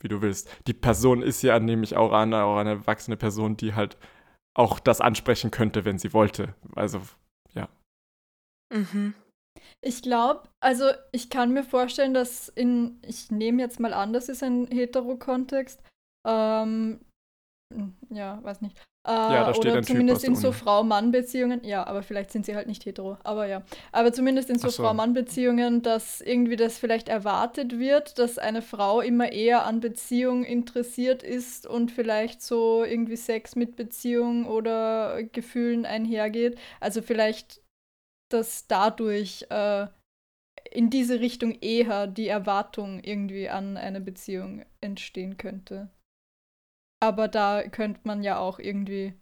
[0.00, 0.48] wie du willst.
[0.66, 3.96] Die Person ist ja nämlich auch eine, auch eine erwachsene Person, die halt
[4.54, 6.54] auch das ansprechen könnte, wenn sie wollte.
[6.74, 7.00] Also
[8.72, 9.14] Mhm.
[9.84, 14.28] Ich glaube, also ich kann mir vorstellen, dass in, ich nehme jetzt mal an, das
[14.28, 15.82] ist ein Hetero-Kontext,
[16.26, 17.00] ähm,
[18.10, 18.76] ja, weiß nicht.
[19.08, 20.52] Äh, Ja, da steht oder ein Typ zumindest der in so.
[20.52, 21.64] Frau-Mann-Beziehungen.
[21.64, 23.16] Ja, aber vielleicht sind sie halt nicht hetero.
[23.24, 23.62] Aber ja.
[23.90, 24.82] Aber zumindest in so, so.
[24.82, 31.22] Frau-Mann-Beziehungen, dass irgendwie das vielleicht erwartet wird, dass eine Frau immer eher an Beziehung interessiert
[31.22, 36.58] ist und vielleicht so irgendwie Sex mit Beziehung oder Gefühlen einhergeht.
[36.78, 37.61] Also vielleicht,
[38.32, 39.86] dass dadurch äh,
[40.70, 45.90] in diese Richtung eher die Erwartung irgendwie an eine Beziehung entstehen könnte.
[47.02, 49.14] Aber da könnte man ja auch irgendwie.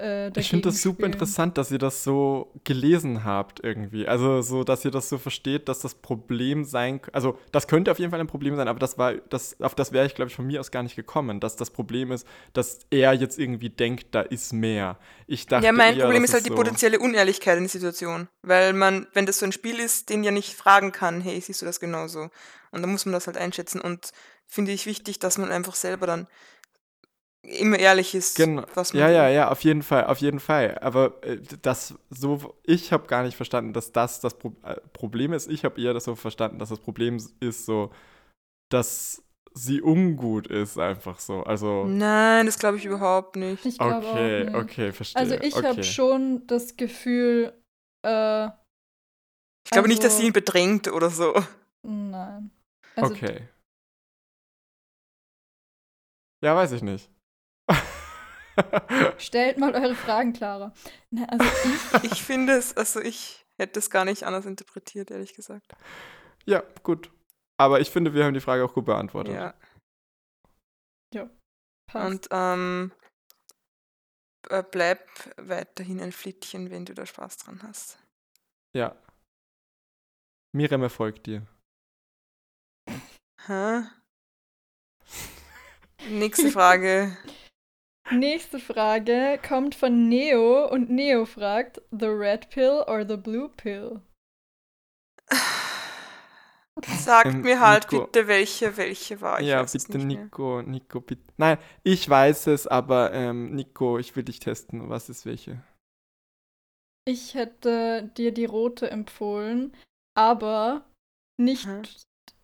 [0.00, 1.12] Äh, Ich finde das super spielen.
[1.12, 4.08] interessant, dass ihr das so gelesen habt irgendwie.
[4.08, 7.98] Also so, dass ihr das so versteht, dass das Problem sein, also das könnte auf
[7.98, 10.34] jeden Fall ein Problem sein, aber das war, das, auf das wäre ich glaube ich
[10.34, 14.08] von mir aus gar nicht gekommen, dass das Problem ist, dass er jetzt irgendwie denkt,
[14.14, 14.98] da ist mehr.
[15.26, 18.28] Ich dachte ja, mein eher, Problem ist halt die so, potenzielle Unehrlichkeit in der Situation.
[18.42, 21.62] Weil man, wenn das so ein Spiel ist, den ja nicht fragen kann, hey, siehst
[21.62, 22.30] du das genauso?
[22.72, 23.80] Und dann muss man das halt einschätzen.
[23.80, 24.12] Und
[24.46, 26.26] finde ich wichtig, dass man einfach selber dann
[27.42, 28.64] immer ehrlich ist, Genau.
[28.74, 30.78] was man Ja, ja, ja, auf jeden Fall, auf jeden Fall.
[30.80, 35.32] Aber äh, das so, ich habe gar nicht verstanden, dass das das Pro äh, Problem
[35.32, 35.48] ist.
[35.48, 37.90] Ich habe eher das so verstanden, dass das Problem ist so,
[38.70, 39.22] dass
[39.54, 41.42] sie ungut ist, einfach so.
[41.42, 43.64] Also, Nein, das glaube ich überhaupt nicht.
[43.66, 44.54] Ich glaube okay, auch nicht.
[44.54, 45.20] okay, verstehe.
[45.20, 45.66] Also ich okay.
[45.66, 47.52] habe schon das Gefühl,
[48.06, 48.46] äh,
[49.64, 51.34] Ich glaube nicht, dass Also- sie ihn bedrängt oder so.
[51.82, 52.50] nein.
[52.96, 53.48] Also Okay.
[56.42, 57.10] Ja, weiß ich nicht.
[59.18, 60.72] Stellt mal eure Fragen, Clara.
[61.10, 61.44] Na, also
[62.02, 65.72] ich, Ich finde es, also ich hätte es gar nicht anders interpretiert, ehrlich gesagt.
[66.46, 67.10] ja, gut.
[67.58, 69.34] Aber ich finde, wir haben die Frage auch gut beantwortet.
[69.34, 69.54] Ja.
[71.86, 72.06] passt.
[72.06, 72.92] Und ähm,
[74.48, 77.98] äh, bleib weiterhin ein Flittchen, wenn du da Spaß dran hast.
[78.74, 78.96] ja.
[80.52, 81.46] Mirem erfolgt dir.
[83.46, 83.82] Hä?
[86.08, 87.16] Nächste Frage.
[88.12, 94.00] Nächste Frage kommt von Neo und Neo fragt: The Red Pill or the Blue Pill?
[96.98, 98.06] Sagt Ähm, mir halt Nico.
[98.06, 99.40] bitte, welche, welche war.
[99.40, 100.24] Ich ja, bitte, mehr.
[100.24, 101.22] Nico, Nico, bitte.
[101.36, 104.88] Nein, ich weiß es, aber ähm, Nico, ich will dich testen.
[104.88, 105.62] Was ist welche?
[107.06, 109.74] Ich hätte dir die rote empfohlen,
[110.16, 110.86] aber
[111.38, 111.82] nicht, Hä?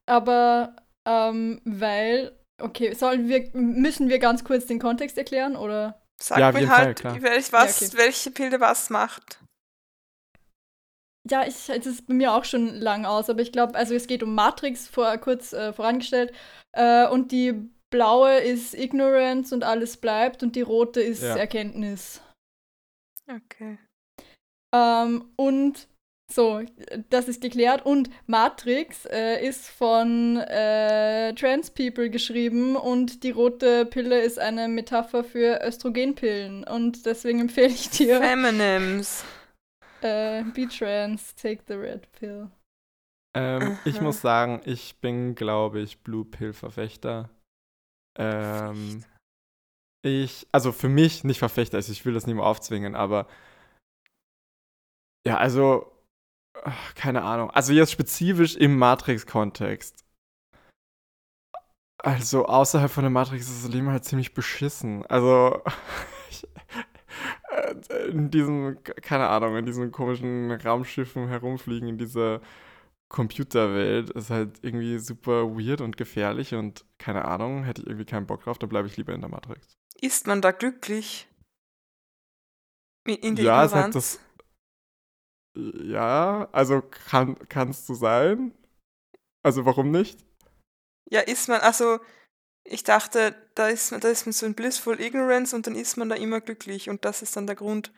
[0.06, 0.76] aber
[1.06, 6.00] ähm, weil, okay, sollen wir, müssen wir ganz kurz den Kontext erklären oder?
[6.20, 7.22] Sag Ja, mir Fall, halt, klar.
[7.22, 7.98] welch, was, okay.
[7.98, 9.40] welche Pilde was macht.
[11.28, 14.06] Ja, ich, es ist bei mir auch schon lang aus, aber ich glaube, also es
[14.06, 16.32] geht um Matrix, vor, kurz äh, vorangestellt,
[16.72, 21.36] äh, und die blaue ist Ignorance und alles bleibt und die rote ist Ja.
[21.36, 22.22] Erkenntnis.
[23.28, 23.78] Okay.
[24.74, 25.88] Ähm, und
[26.30, 26.62] so,
[27.08, 27.86] das ist geklärt.
[27.86, 34.68] Und Matrix äh, ist von äh, Trans People geschrieben und die rote Pille ist eine
[34.68, 36.64] Metapher für Östrogenpillen.
[36.64, 39.24] Und deswegen empfehle ich dir, Feminems.
[40.02, 42.50] äh, be trans, take the red pill.
[43.36, 47.28] Ähm, ich muss sagen, ich bin, glaube ich, Blue Pill-Verfechter.
[48.18, 49.04] Ähm,
[50.02, 53.26] ich, also für mich nicht Verfechter, also ich will das niemandem aufzwingen, aber
[55.26, 55.92] ja, also,
[56.64, 57.50] ach, keine Ahnung.
[57.50, 60.04] Also jetzt spezifisch im Matrix-Kontext.
[61.98, 65.04] Also außerhalb von der Matrix ist das Leben halt ziemlich beschissen.
[65.06, 65.62] Also
[66.30, 66.46] ich,
[67.50, 72.40] äh, in diesem, keine Ahnung, in diesen komischen Raumschiffen herumfliegen, in dieser
[73.08, 78.26] Computerwelt ist halt irgendwie super weird und gefährlich und keine Ahnung, hätte ich irgendwie keinen
[78.26, 79.76] Bock drauf, da bleibe ich lieber in der Matrix.
[80.00, 81.28] Ist man da glücklich?
[83.06, 83.94] In der ja, es hat Ignoranz?
[83.94, 84.20] das.
[85.56, 88.52] Ja, also kann, kannst du sein.
[89.42, 90.18] Also warum nicht?
[91.10, 91.98] Ja, ist man, also
[92.64, 95.96] ich dachte, da ist, man- da ist man so in blissful ignorance und dann ist
[95.96, 97.92] man da immer glücklich und das ist dann der Grund,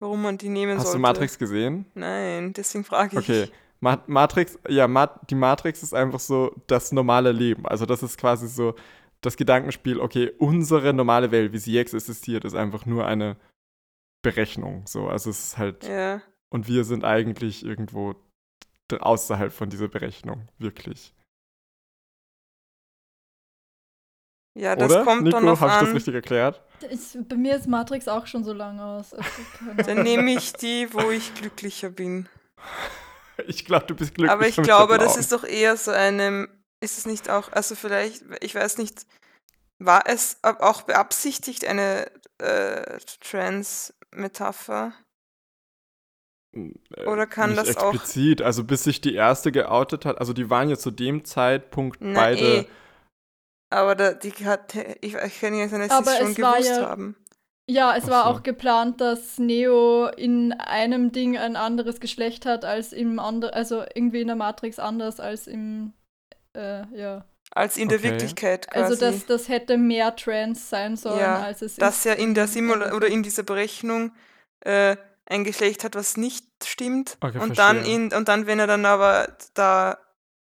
[0.00, 0.98] warum man die nehmen Hast sollte.
[0.98, 1.86] du Matrix gesehen?
[1.94, 3.28] Nein, deswegen frage ich.
[3.28, 3.48] Okay.
[3.80, 7.66] Ma Matrix, ja, Ma die Matrix ist einfach so das normale Leben.
[7.66, 8.74] Also das ist quasi so
[9.20, 13.36] das Gedankenspiel, okay, unsere normale Welt, wie sie jetzt existiert, ist einfach nur eine
[14.22, 14.86] Berechnung.
[14.86, 16.22] So, also es ist halt, Ja.
[16.54, 18.14] Und wir sind eigentlich irgendwo
[18.92, 21.12] außerhalb von dieser Berechnung, wirklich.
[24.56, 25.02] Ja, das Oder?
[25.02, 25.94] kommt Nico, dann noch habe ich das an.
[25.94, 26.62] richtig erklärt?
[26.88, 29.12] Ich, bei mir ist Matrix auch schon so lange aus.
[29.14, 29.28] Also,
[29.84, 32.28] Dann nehme ich die, wo ich glücklicher bin.
[33.48, 34.30] Ich glaube, du bist glücklich.
[34.30, 36.48] Aber ich glaube, das ist doch eher so eine,
[36.80, 39.06] ist es nicht auch, also vielleicht, ich weiß nicht,
[39.80, 44.92] war es auch beabsichtigt eine äh, Trans-Metapher?
[46.54, 48.42] Äh, Oder kann nicht das auch- explizit.
[48.42, 52.18] Also bis sich die erste geoutet hat, also die waren ja zu dem Zeitpunkt Na,
[52.20, 52.40] beide.
[52.60, 52.64] eh.
[53.70, 57.16] Aber da, die hat, ich, ich kann ja sein, dass sie schon gewusst ja- haben.
[57.68, 58.30] Ja, es Ach war so.
[58.30, 63.82] auch geplant, dass Neo in einem Ding ein anderes Geschlecht hat als im anderen, also
[63.94, 65.94] irgendwie in der Matrix anders als im,
[66.54, 67.24] äh, ja.
[67.52, 68.10] Als in der Okay.
[68.10, 68.84] Wirklichkeit quasi.
[68.84, 72.06] Also das, das hätte mehr Trans sein sollen, Ja, als es dass ist.
[72.06, 74.12] er in der im Simula oder in dieser Berechnung
[74.60, 74.96] äh,
[75.26, 77.16] ein Geschlecht hat, was nicht stimmt.
[77.20, 79.98] Okay, und dann in und dann, wenn er dann aber da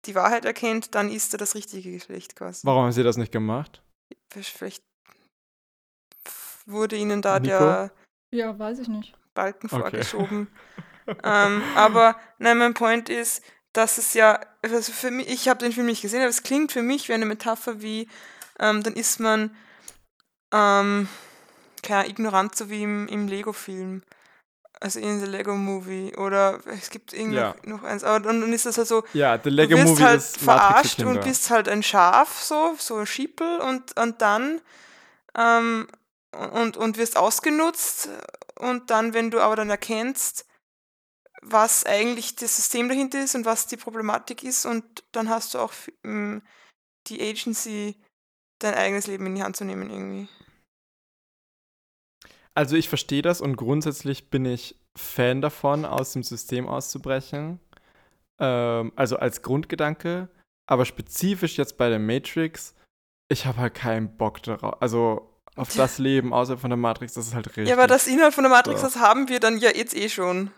[0.05, 2.65] die Wahrheit erkennt, dann ist er das richtige Geschlecht quasi.
[2.65, 3.82] Warum haben sie das nicht gemacht?
[4.30, 4.84] Vielleicht
[6.65, 7.47] wurde ihnen da Nico?
[7.47, 7.91] der
[8.32, 9.15] Ja, weiß ich nicht.
[9.34, 9.82] Balken Okay.
[9.82, 10.47] vorgeschoben.
[11.24, 13.43] ähm, aber nein, mein Point ist,
[13.74, 16.71] dass es ja, also für mich, ich habe den Film nicht gesehen, aber es klingt
[16.71, 18.07] für mich wie eine Metapher wie,
[18.59, 19.55] ähm, dann ist man
[20.51, 21.07] ähm,
[21.82, 24.03] klar, ignorant, so wie im, im Lego-Film.
[24.80, 26.15] Also in The Lego Movie.
[26.17, 27.55] Oder es gibt irgendwie Ja.
[27.65, 28.03] noch, eins.
[28.03, 31.21] Aber dann, dann ist das halt so, Ja, du Lego wirst Movie halt verarscht und
[31.21, 34.61] bist halt ein Schaf, so, so ein Schiepel und, und dann
[35.38, 35.88] ähm,
[36.32, 38.09] und, und wirst ausgenutzt
[38.59, 40.45] und dann, wenn du aber dann erkennst,
[41.41, 45.59] was eigentlich das System dahinter ist und was die Problematik ist und dann hast du
[45.59, 46.41] auch ähm,
[47.07, 47.95] die Agency,
[48.59, 50.30] dein eigenes Leben in die Hand zu nehmen irgendwie.
[52.55, 57.59] Also ich verstehe das und grundsätzlich bin ich Fan davon, aus dem System auszubrechen.
[58.39, 60.29] Ähm, also als Grundgedanke.
[60.67, 62.75] Aber spezifisch jetzt bei der Matrix,
[63.27, 64.81] ich habe halt keinen Bock darauf.
[64.81, 67.67] Also auf das Leben außerhalb von der Matrix, das ist halt richtig.
[67.67, 68.87] Ja, aber das Inhalt von der Matrix, so.
[68.87, 70.51] das haben wir dann ja jetzt eh schon.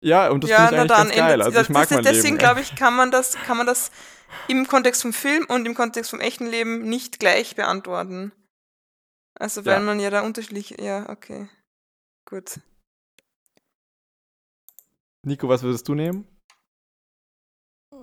[0.00, 1.42] Ja, und das ja, finde ich eigentlich ganz geil.
[1.42, 3.90] Also ich mag mein Deswegen glaube ich, kann man, das, kann man das
[4.46, 8.32] im Kontext vom Film und im Kontext vom echten Leben nicht gleich beantworten.
[9.38, 9.80] Also weil Ja.
[9.80, 11.48] man ja da unterschiedlich, ja, okay.
[12.28, 12.60] Gut.
[15.24, 16.26] Nico, was würdest du nehmen?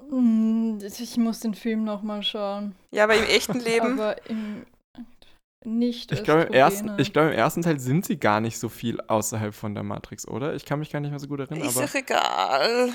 [0.10, 2.76] Hm, Ich muss den Film nochmal schauen.
[2.92, 4.66] Ja, aber im echten Leben, Aber im
[5.68, 8.70] nicht Ich glaube, im, ersten- ich glaube, im ersten Teil sind sie gar nicht so
[8.70, 10.54] viel außerhalb von der Matrix, oder?
[10.54, 11.88] Ich kann mich gar nicht mehr so gut erinnern, ist aber.
[11.88, 12.94] doch egal.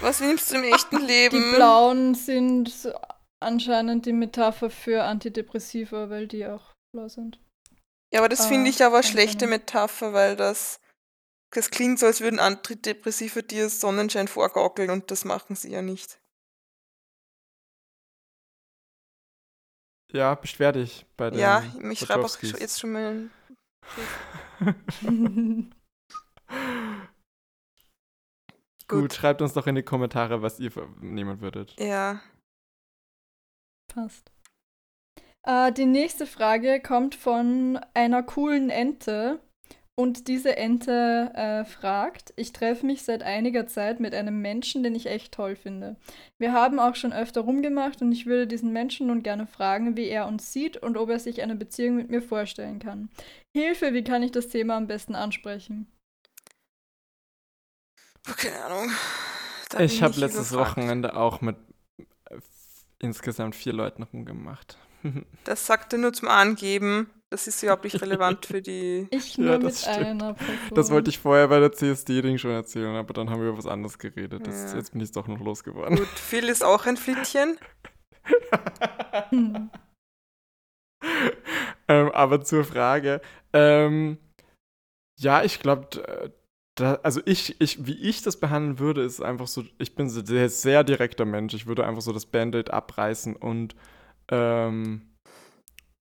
[0.00, 1.36] Was nimmst du im echten Leben?
[1.36, 2.88] Die Blauen sind
[3.40, 7.40] anscheinend die Metapher für Antidepressiva, weil die auch blau sind.
[8.12, 9.50] Ja, aber das Ah, finde ich aber eine schlechte sein.
[9.50, 10.80] Metapher, weil das,
[11.50, 16.20] das klingt so, als würden Antidepressiva dir Sonnenschein vorgaukeln und das machen sie ja nicht.
[20.10, 23.30] Ja, beschwer dich bei den Ja, ich schreibe auch jetzt schon mal.
[28.88, 29.00] Gut.
[29.02, 29.12] Gut.
[29.12, 31.78] schreibt uns doch in die Kommentare, was ihr nehmen würdet.
[31.78, 32.22] Ja.
[33.88, 34.30] Passt.
[35.48, 39.40] Äh, die nächste Frage kommt von einer coolen Ente.
[39.96, 44.94] Und diese Ente äh, fragt, ich treffe mich seit einiger Zeit mit einem Menschen, den
[44.94, 45.96] ich echt toll finde.
[46.38, 50.06] Wir haben auch schon öfter rumgemacht und ich würde diesen Menschen nun gerne fragen, wie
[50.06, 53.10] er uns sieht und ob er sich eine Beziehung mit mir vorstellen kann.
[53.56, 55.90] Hilfe, wie kann ich das Thema am besten ansprechen?
[58.36, 58.92] Keine Ahnung.
[59.70, 60.76] Da ich habe letztes überfragt.
[60.76, 61.56] Wochenende auch mit
[62.30, 62.38] äh,
[63.00, 64.78] insgesamt vier Leuten rumgemacht.
[65.44, 67.10] Das sagt er nur zum Angeben.
[67.30, 69.06] Das ist überhaupt nicht relevant für die.
[69.12, 70.06] Ich Ja, nur das mit stimmt.
[70.22, 70.74] einer Person.
[70.74, 73.66] Das wollte ich vorher bei der CSD-Ding schon erzählen, aber dann haben wir über was
[73.66, 74.46] anderes geredet.
[74.46, 74.78] Das, Ja.
[74.78, 75.96] Jetzt bin ich doch noch losgeworden.
[75.98, 77.58] Gut, Phil ist auch ein Flittchen.
[79.30, 79.70] Hm.
[81.88, 83.20] ähm, aber zur Frage.
[83.52, 84.18] Ähm,
[85.20, 85.88] ja, ich glaube,
[87.02, 90.48] also ich, ich, wie ich das behandeln würde, ist einfach so, ich bin so sehr,
[90.48, 91.54] sehr direkter Mensch.
[91.54, 93.74] Ich würde einfach so das Band-Aid abreißen und
[94.30, 95.16] ähm,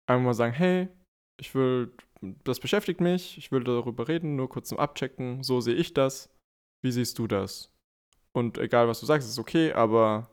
[0.06, 0.88] einfach mal sagen, hey,
[1.40, 1.94] ich will,
[2.44, 6.30] das beschäftigt mich, ich will darüber reden, nur kurz zum Abchecken, so sehe ich das.
[6.84, 7.70] Wie siehst du das?
[8.32, 10.30] Und egal, was du sagst, ist okay, aber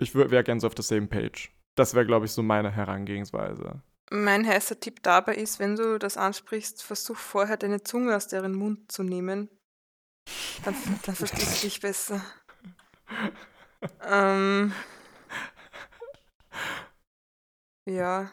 [0.00, 1.50] ich wäre gern so auf der same page.
[1.76, 3.82] Das wäre, glaube ich, so meine Herangehensweise.
[4.10, 8.54] Mein heißer Tipp dabei ist, wenn du das ansprichst, versuch vorher deine Zunge aus deren
[8.54, 9.50] Mund zu nehmen.
[10.64, 10.74] Dann,
[11.04, 12.24] dann verstehst du dich besser.
[14.02, 14.72] Ähm,
[17.86, 18.30] ja.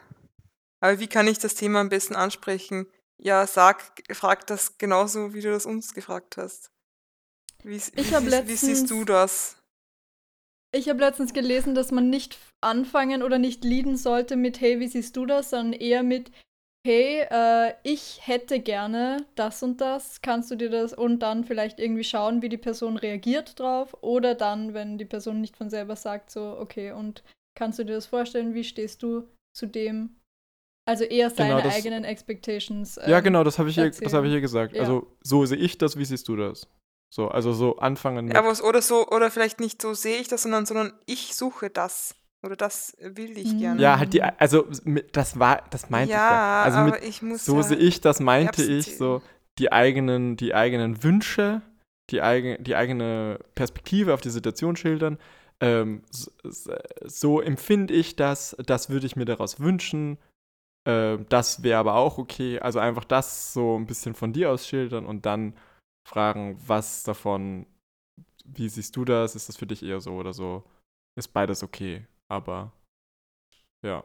[0.80, 2.86] Aber wie kann ich das Thema am besten ansprechen?
[3.16, 6.70] Ja, sag, frag das genauso, wie du das uns gefragt hast.
[7.62, 9.56] Wie, wie, hab siehst- wie siehst du letztens- das?
[10.74, 14.88] Ich habe letztens gelesen, dass man nicht anfangen oder nicht leaden sollte mit Hey, wie
[14.88, 16.32] siehst du das, sondern eher mit
[16.86, 21.78] Hey, äh, ich hätte gerne das und das, kannst du dir das und dann vielleicht
[21.80, 25.96] irgendwie schauen, wie die Person reagiert drauf oder dann, wenn die Person nicht von selber
[25.96, 27.22] sagt, so, okay, und
[27.56, 29.26] kannst du dir das vorstellen, wie stehst du
[29.56, 30.16] zu dem?
[30.86, 32.96] Also eher seine das- eigenen Expectations.
[33.06, 34.74] ja, ähm, genau, das habe ich, hier- das hab ich hier gesagt.
[34.74, 34.82] Ja.
[34.82, 36.68] Also, so sehe ich das, wie siehst du das?
[37.14, 40.28] So, also so anfangen mit, Ja, was, oder so, oder vielleicht nicht so sehe ich
[40.28, 42.14] das, sondern, sondern ich suche das.
[42.44, 43.58] Oder das will ich Mhm.
[43.60, 43.80] gerne.
[43.82, 46.30] Ja, halt die, also mit- das war, das meinte ich ja.
[46.30, 49.22] ja, Also aber mit, ich muss so ja, sehe ich, das meinte ich, so
[49.58, 51.62] die eigenen, die eigenen Wünsche,
[52.10, 55.18] die, eigen, die eigene Perspektive auf die Situation schildern.
[55.64, 56.30] Ähm, so,
[57.04, 60.18] so empfinde ich das, das würde ich mir daraus wünschen.
[60.86, 62.58] Ähm, das wäre aber auch okay.
[62.60, 65.56] Also einfach das so ein bisschen von dir aus schildern und dann
[66.06, 67.66] fragen, was davon,
[68.44, 69.34] wie siehst du das?
[69.36, 70.64] Ist das für dich eher so oder so?
[71.18, 72.72] Ist beides okay, aber
[73.82, 74.04] ja.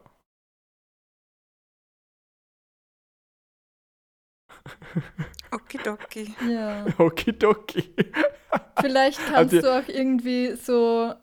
[5.51, 6.33] Okidoki.
[6.47, 6.85] Ja.
[6.97, 7.93] Okidoki.
[8.79, 11.13] Vielleicht kannst ihr- du auch irgendwie so.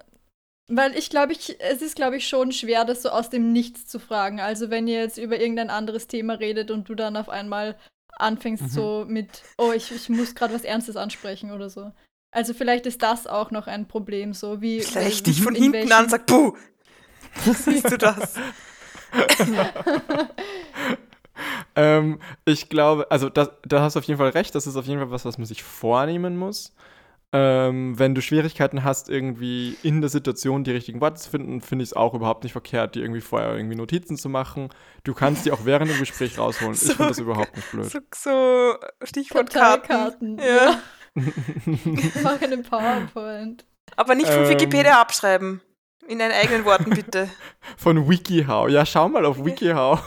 [0.68, 3.86] Weil ich glaube, ich, es ist, glaube ich, schon schwer, das so aus dem Nichts
[3.86, 4.40] zu fragen.
[4.40, 7.76] Also wenn ihr jetzt über irgendein anderes Thema redet und du dann auf einmal
[8.18, 8.68] anfängst Mhm.
[8.68, 11.92] so mit, oh, ich, ich muss gerade was Ernstes ansprechen oder so.
[12.32, 14.80] Also vielleicht ist das auch noch ein Problem, so wie.
[14.80, 16.56] Vielleicht dich von in hinten an und welchen- sag, puh,
[17.52, 18.34] siehst du das?
[21.76, 24.86] ähm, ich glaube, also das, da hast du auf jeden Fall recht, das ist auf
[24.86, 26.74] jeden Fall was, was man sich vornehmen muss.
[27.32, 31.82] Ähm, wenn du Schwierigkeiten hast, irgendwie in der Situation die richtigen Worte zu finden, finde
[31.82, 34.68] ich es auch überhaupt nicht verkehrt, dir irgendwie vorher irgendwie Notizen zu machen.
[35.04, 36.74] Du kannst die auch während dem Gespräch rausholen.
[36.74, 37.90] Ich So- finde das überhaupt nicht blöd.
[37.90, 38.74] So, so
[39.04, 39.88] Stichwortkarten.
[39.88, 40.38] Karteikarten.
[40.38, 40.78] Ja.
[42.22, 43.64] Mach eine PowerPoint.
[43.96, 44.48] Aber nicht von Ähm.
[44.50, 45.60] Wikipedia abschreiben.
[46.08, 47.28] In deinen eigenen Worten, bitte.
[47.76, 48.68] Von WikiHow.
[48.68, 50.00] Ja, schau mal auf WikiHow.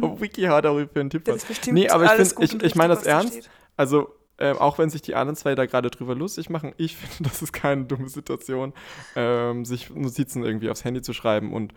[0.00, 2.94] auf WikiHow darüber einen Tipp Das ist bestimmt Nee, aber ich find- ich- ich meine
[2.94, 3.32] das ernst.
[3.32, 3.50] steht.
[3.76, 7.30] Also, ähm, auch wenn sich die anderen zwei da gerade drüber lustig machen, ich finde,
[7.30, 8.72] das ist keine dumme Situation,
[9.16, 11.74] ähm, sich Notizen irgendwie aufs Handy zu schreiben und,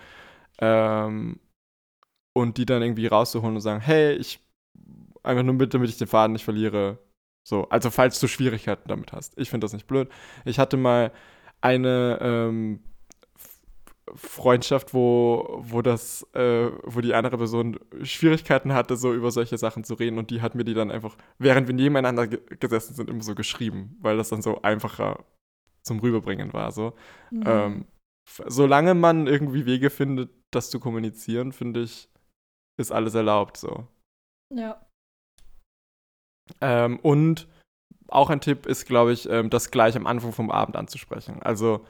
[0.60, 1.40] ähm,
[2.34, 4.40] und die dann irgendwie rauszuholen und sagen, hey, ich
[5.24, 7.00] einfach nur mit, damit ich den Faden nicht verliere.
[7.44, 9.38] So, also falls du Schwierigkeiten damit hast.
[9.38, 10.10] Ich finde das nicht blöd.
[10.46, 11.12] Ich hatte mal
[11.62, 12.84] eine ähm,
[14.16, 19.84] Freundschaft, wo, wo das, äh, wo die andere Person Schwierigkeiten hatte, so über solche Sachen
[19.84, 23.10] zu reden und die hat mir die dann einfach, während wir nebeneinander ge gesessen sind,
[23.10, 25.24] immer so geschrieben, weil das dann so einfacher
[25.84, 26.72] zum Rüberbringen war.
[26.72, 26.94] So.
[27.32, 27.44] Mhm.
[27.46, 27.86] Ähm,
[28.48, 32.10] solange man irgendwie Wege findet, das zu kommunizieren, finde ich,
[32.80, 33.88] ist alles erlaubt so.
[34.54, 34.86] ja.
[36.60, 37.48] Ähm, und
[38.10, 41.42] auch ein Tipp ist, glaube ich, ähm, das gleich am Anfang vom Abend anzusprechen.
[41.42, 41.86] Also,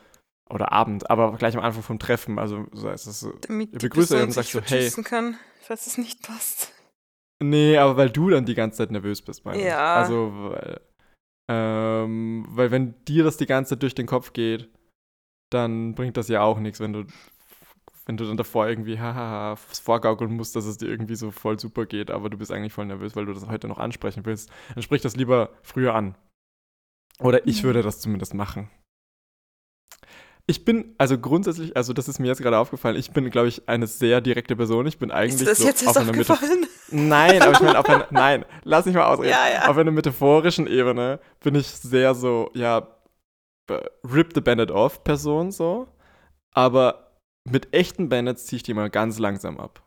[0.51, 2.39] oder Abend, aber gleich am Anfang vom Treffen.
[2.39, 3.33] Also, so ist es so.
[3.47, 5.03] Damit begrüßt euch Person und sagt sich so, hey.
[5.03, 6.73] kann, falls es nicht passt.
[7.43, 9.65] Nee, aber weil du dann die ganze Zeit nervös bist, meine ich.
[9.65, 9.95] Ja.
[9.95, 10.81] Also, weil,
[11.49, 14.69] ähm, weil wenn dir das die ganze Zeit durch den Kopf geht,
[15.51, 17.05] dann bringt das ja auch nichts, wenn du,
[18.05, 21.85] wenn du dann davor irgendwie hahaha vorgaukeln musst, dass es dir irgendwie so voll super
[21.85, 24.51] geht, aber du bist eigentlich voll nervös, weil du das heute noch ansprechen willst.
[24.73, 26.15] Dann sprich das lieber früher an.
[27.19, 27.67] Oder ich Mhm.
[27.67, 28.69] würde das zumindest machen.
[30.51, 33.69] Ich bin, also grundsätzlich, also das ist mir jetzt gerade aufgefallen, ich bin, glaube ich,
[33.69, 34.85] eine sehr direkte Person.
[34.85, 36.65] Ich bin Ist eigentlich dir das so jetzt auf einer aufgefallen?
[36.89, 39.29] Nein, aber ich meine, auf einer, nein, lass mich mal ausreden.
[39.29, 39.69] Ja, ja.
[39.69, 42.85] Auf einer metaphorischen Ebene bin ich sehr so, ja,
[44.03, 45.87] rip the Bandit off Person so.
[46.53, 47.15] Aber
[47.49, 49.81] mit echten Bandits ziehe ich die mal ganz langsam ab.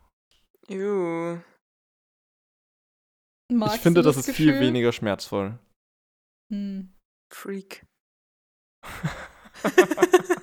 [3.53, 4.61] Magst ich finde, du das, ist viel Gefühl?
[4.61, 5.59] weniger schmerzvoll.
[6.51, 6.91] Hm.
[7.31, 7.85] Freak.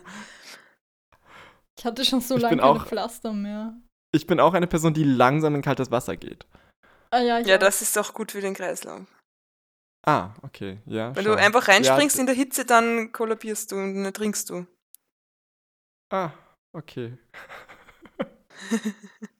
[1.78, 3.74] Ich hatte schon so Ich lange keine auch- Pflaster mehr.
[4.14, 6.46] Ich bin auch eine Person, die langsam in kaltes Wasser geht.
[7.10, 7.60] Ah ja, Ja, auch.
[7.60, 9.00] das ist auch gut für den Kreislauf.
[10.06, 11.14] Ah, okay, ja.
[11.16, 11.30] Wenn schau.
[11.34, 14.66] du einfach reinspringst Ja, in der Hitze, dann kollabierst du und dann ertrinkst du.
[16.12, 16.30] Ah,
[16.72, 17.16] okay.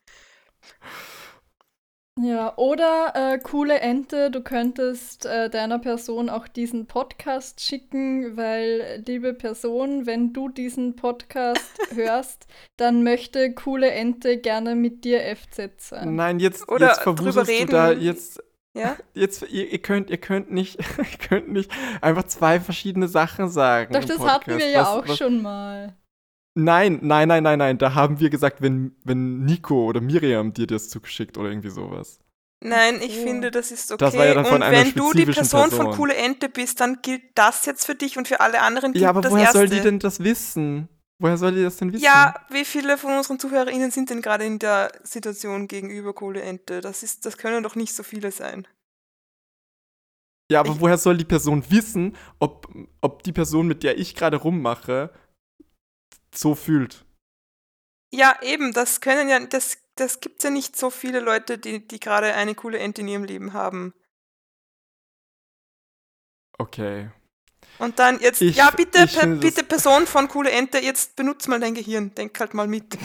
[2.21, 9.03] Ja, oder äh, coole Ente, du könntest äh, deiner Person auch diesen Podcast schicken, weil,
[9.07, 12.47] liebe Person, wenn du diesen Podcast hörst,
[12.77, 16.15] dann möchte coole Ente gerne mit dir FZ sein.
[16.15, 17.71] Nein, jetzt, Oder jetzt verwuselst du reden.
[17.71, 18.43] da jetzt
[18.75, 18.97] Ja?
[19.15, 21.71] Jetzt, ihr, ihr, könnt, ihr, könnt nicht, ihr könnt nicht
[22.03, 23.95] einfach zwei verschiedene Sachen sagen.
[23.95, 24.35] Doch, im das Podcast.
[24.49, 25.97] hatten wir ja Was- auch was- schon mal.
[26.55, 27.79] Nein, nein, nein, nein, nein.
[27.79, 32.19] Da haben wir gesagt, wenn, wenn Nico oder Miriam dir das zugeschickt oder irgendwie sowas.
[32.65, 33.23] Nein, ich so.
[33.23, 33.99] finde, das ist okay.
[34.05, 35.97] Das war ja dann von und einer wenn du die spezifischen Person, von Person.
[35.97, 39.09] Coole Ente bist, dann gilt das jetzt für dich und für alle anderen gilt Ja,
[39.09, 39.59] aber das woher erste.
[39.59, 40.89] soll die denn das wissen?
[41.21, 42.05] Woher soll die das denn wissen?
[42.05, 46.81] Ja, wie viele von unseren ZuhörerInnen sind denn gerade in der Situation gegenüber Kohle Ente?
[46.81, 48.67] Das, ist, das können doch nicht so viele sein.
[50.51, 52.69] ja aber ich- woher soll die Person wissen, ob,
[53.01, 55.11] ob die Person, mit der ich gerade rummache,
[56.35, 57.05] so fühlt?
[58.15, 61.99] Ja, eben, das können ja, das, das gibt ja nicht so viele Leute, die, die
[62.01, 63.95] gerade eine coole Ente in ihrem Leben haben.
[66.59, 67.11] Okay.
[67.79, 71.59] Und dann jetzt, Ich- ja, bitte, per, bitte Person von coole Ente, jetzt benutzt mal
[71.61, 72.97] dein Gehirn, denk halt mal mit.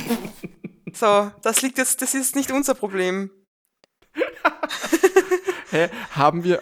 [0.94, 3.32] so, das liegt jetzt, das ist nicht unser Problem.
[5.72, 5.90] Hä?
[6.12, 6.62] Haben wir.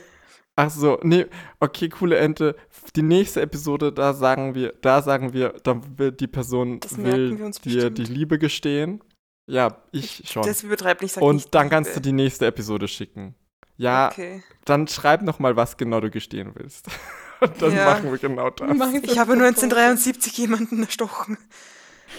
[0.58, 1.26] Ach so, nee,
[1.60, 2.56] okay, coole Ente.
[2.95, 7.38] Die nächste Episode, da sagen wir, da sagen wir, da will die Person Das will
[7.38, 9.03] wir uns dir die Liebe gestehen.
[9.47, 10.43] Ja, ich schon.
[10.43, 13.36] Das übertreibt nicht, sag Und nicht dann kannst du die nächste Episode schicken.
[13.78, 14.41] Ja, Okay.
[14.64, 16.88] dann schreib noch mal, was genau du gestehen willst.
[17.41, 17.86] Und dann Ja.
[17.86, 18.76] machen wir genau das.
[18.78, 21.38] Machen Ich habe 1973 jemanden erstochen.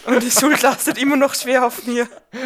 [0.04, 2.06] Und die Schuld lastet immer noch schwer auf mir.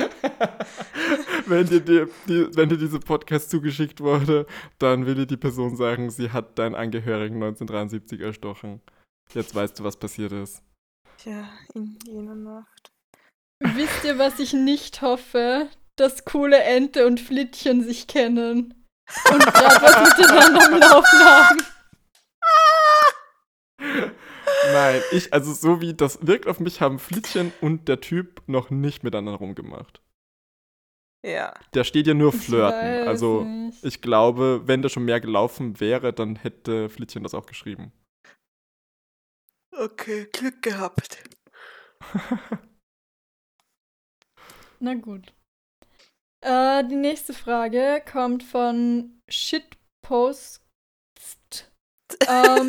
[1.51, 4.47] Wenn dir, die, die, wenn dir dieser Podcast zugeschickt wurde,
[4.79, 8.81] dann will dir die Person sagen, sie hat deinen Angehörigen 1973 erstochen.
[9.35, 10.63] Jetzt weißt du, was passiert ist.
[11.25, 12.93] Ja, in jener Nacht.
[13.59, 15.69] Wisst ihr, was ich nicht hoffe?
[15.97, 18.87] Dass coole Ente und Flittchen sich kennen.
[19.33, 21.59] Und gerade was miteinander am Laufen haben.
[24.73, 28.71] Nein, ich, also so wie das wirkt auf mich, haben Flittchen und der Typ noch
[28.71, 30.01] nicht miteinander rumgemacht.
[31.25, 31.53] Ja.
[31.75, 32.79] Der steht ja nur Ich flirten.
[32.81, 33.85] weiß Also nicht.
[33.85, 37.93] ich glaube, wenn da schon mehr gelaufen wäre, dann hätte Flittchen das auch geschrieben.
[39.77, 41.23] Okay, Glück gehabt.
[44.81, 45.35] Na gut.
[46.43, 50.63] Äh, die nächste Frage kommt von Shitpost.
[52.29, 52.69] ähm,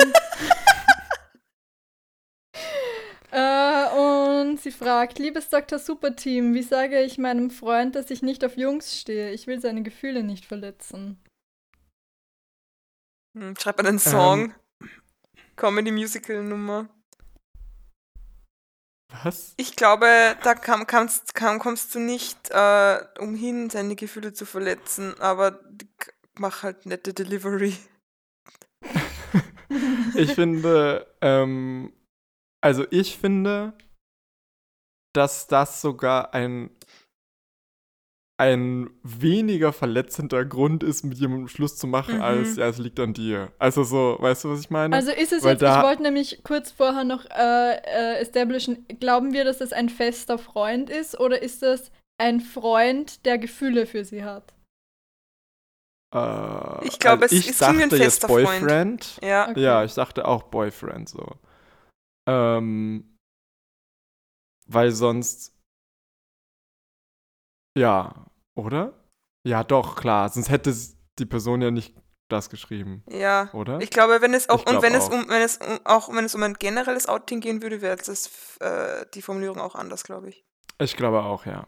[3.32, 5.80] äh, und sie fragt, liebes Dr.
[5.80, 9.32] Superteam, wie sage ich meinem Freund, dass ich nicht auf Jungs stehe?
[9.32, 11.18] Ich will seine Gefühle nicht verletzen.
[13.38, 14.54] Hm, schreib einen Song.
[15.56, 16.90] Comedy-Musical-Nummer.
[19.24, 19.54] Was?
[19.58, 20.08] Ich glaube,
[20.44, 25.60] da kam, kamst, kam, kommst du nicht äh, umhin, seine Gefühle zu verletzen, aber
[26.38, 27.78] mach halt nette Delivery.
[30.16, 31.94] Ich finde, ähm,
[32.62, 33.74] also ich finde,
[35.14, 36.70] dass das sogar ein,
[38.40, 42.22] ein weniger verletzender Grund ist, mit jemandem Schluss zu machen, Mhm.
[42.22, 43.52] als ja, es liegt an dir.
[43.60, 44.96] Also so, weißt du, was ich meine?
[44.96, 49.34] Also ist es Weil jetzt, ich wollte nämlich kurz vorher noch äh, äh, establishen, glauben
[49.34, 54.06] wir, dass das ein fester Freund ist oder ist das ein Freund, der Gefühle für
[54.06, 54.54] sie hat?
[56.16, 58.46] äh, Ich glaube, also es ich ist irgendwie ein dachte jetzt fester Freund.
[58.62, 59.20] Boyfriend.
[59.22, 59.50] Ja.
[59.50, 59.62] Okay.
[59.62, 61.26] Ja, ich dachte auch Boyfriend so.
[62.28, 63.18] Ähm,
[64.68, 65.56] weil sonst.
[67.78, 68.94] Ja, oder?
[69.48, 70.30] Ja, doch, klar.
[70.30, 70.74] Sonst hätte
[71.20, 71.96] die Person ja nicht
[72.30, 73.50] das geschrieben, Ja.
[73.54, 73.82] oder?
[73.82, 75.12] Ich glaube, wenn es auch Ich und wenn es auch.
[75.14, 78.58] um wenn es um, auch wenn es um ein generelles Outing gehen würde, wäre das
[78.62, 80.46] äh, die Formulierung auch anders, glaube ich.
[80.80, 81.68] Ich glaube auch, ja.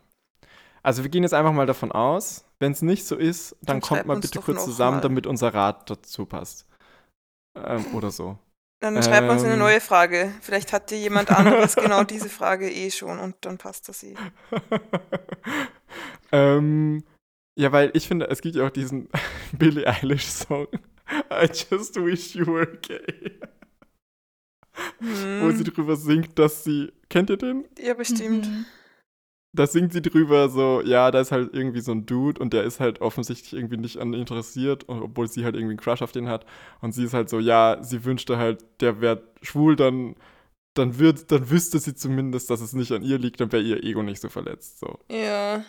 [0.82, 3.82] Also wir gehen jetzt einfach mal davon aus, wenn es nicht so ist, dann Dann
[3.82, 5.01] kommt mal bitte kurz zusammen, mal.
[5.01, 6.66] damit unser Rat dazu passt.
[7.56, 8.38] Ähm, oder so.
[8.84, 9.59] Dann schreibt uns eine Ähm.
[9.59, 10.34] neue Frage.
[10.41, 14.13] Vielleicht hat dir jemand anderes genau diese Frage eh schon und dann passt das eh.
[16.34, 17.01] ähm,
[17.57, 19.07] ja, weil ich finde, es gibt ja auch diesen
[19.57, 20.67] Billie Eilish-Song.
[21.31, 23.39] I just wish you were gay.
[24.99, 26.91] Wo sie Hm, drüber singt, dass sie.
[27.07, 27.63] Kennt ihr den?
[27.79, 28.47] ja, bestimmt.
[28.47, 28.65] Mhm.
[29.56, 32.64] Da singt sie drüber so, ja, da ist halt irgendwie so ein Dude und der
[32.64, 36.28] ist halt offensichtlich irgendwie nicht an interessiert, obwohl sie halt irgendwie einen Crush auf den
[36.28, 36.45] hat.
[36.82, 40.16] Und sie ist halt so, ja, sie wünschte halt, der wäre schwul, dann,
[40.74, 43.84] dann wird, dann wüsste sie zumindest, dass es nicht an ihr liegt, dann wäre ihr
[43.84, 44.80] Ego nicht so verletzt.
[44.80, 44.97] So.
[45.12, 45.64] Ja.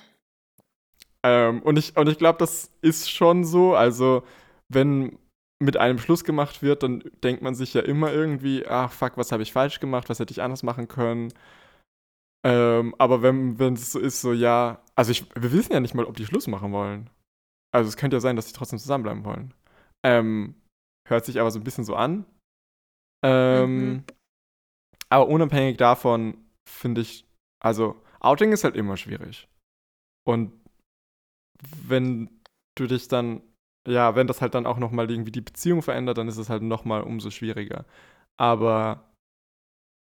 [1.22, 3.74] Ähm, und ich, und ich glaube, das ist schon so.
[3.74, 4.22] Also,
[4.68, 5.18] wenn
[5.58, 9.32] mit einem Schluss gemacht wird, dann denkt man sich ja immer irgendwie, ach fuck, was
[9.32, 11.32] habe ich falsch gemacht, was hätte ich anders machen können.
[12.44, 16.04] Ähm, aber wenn es so ist, so ja, also ich, wir wissen ja nicht mal,
[16.04, 17.10] ob die Schluss machen wollen.
[17.72, 19.54] Also es könnte ja sein, dass sie trotzdem zusammenbleiben wollen.
[20.04, 20.54] Ähm,
[21.08, 22.26] hört sich aber so ein bisschen so an.
[23.24, 24.04] Ähm, Mhm.
[25.08, 26.36] Aber unabhängig davon
[26.68, 27.26] finde ich,
[27.60, 29.48] also Outing ist halt immer schwierig.
[30.26, 30.52] Und
[31.86, 32.40] wenn
[32.76, 33.42] du dich dann,
[33.86, 36.62] ja, wenn das halt dann auch nochmal irgendwie die Beziehung verändert, dann ist es halt
[36.62, 37.84] nochmal umso schwieriger.
[38.36, 39.13] Aber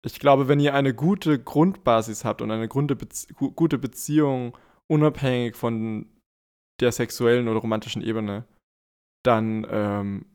[0.05, 4.57] ich glaube, wenn ihr eine gute Grundbasis habt und eine gute, Bezie gu- gute Beziehung,
[4.87, 6.07] unabhängig von
[6.79, 8.45] der sexuellen oder romantischen Ebene,
[9.23, 10.25] dann ähm,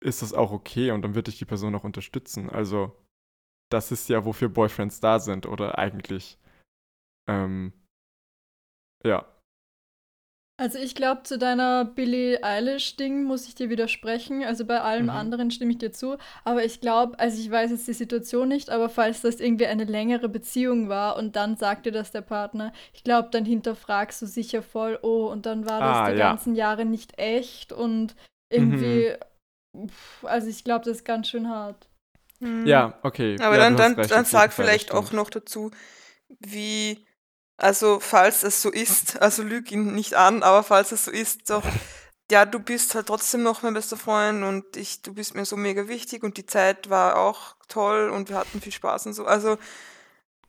[0.00, 2.50] ist das auch okay und dann wird dich die Person auch unterstützen.
[2.50, 2.96] Also,
[3.72, 6.38] das ist ja, wofür Boyfriends da sind, oder eigentlich.
[7.28, 7.72] Ähm,
[9.02, 9.26] ja.
[10.56, 14.44] Also ich glaube, zu deiner Billie Eilish-Ding muss ich dir widersprechen.
[14.44, 15.10] Also bei allem Mhm.
[15.10, 16.16] anderen stimme ich dir zu.
[16.44, 19.82] Aber ich glaube, also ich weiß jetzt die Situation nicht, aber falls das irgendwie eine
[19.84, 24.26] längere Beziehung war und dann sagt dir das der Partner, ich glaube, dann hinterfragst du
[24.26, 26.30] sicher voll, oh, und dann war das Ah, die ja.
[26.30, 28.14] ganzen Jahre nicht echt und
[28.48, 29.12] irgendwie
[29.88, 31.88] Pff, Also ich glaube, das ist ganz schön hart.
[32.40, 32.64] Hm.
[32.66, 33.36] Ja, okay.
[33.40, 35.72] Aber ja, dann, dann, recht, dann sag vielleicht auch noch dazu,
[36.38, 37.04] wie,
[37.56, 41.50] also falls es so ist, also lüg ihn nicht an, aber falls es so ist,
[41.50, 41.64] doch,
[42.30, 45.56] ja, du bist halt trotzdem noch mein bester Freund und ich, du bist mir so
[45.56, 49.26] mega wichtig und die Zeit war auch toll und wir hatten viel Spaß und so.
[49.26, 49.58] Also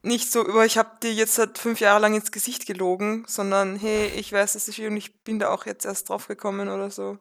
[0.01, 3.75] nicht so, über ich habe dir jetzt seit fünf Jahre lang ins Gesicht gelogen, sondern
[3.75, 6.91] hey, ich weiß, dass ich und ich bin da auch jetzt erst drauf gekommen oder
[6.91, 7.17] so.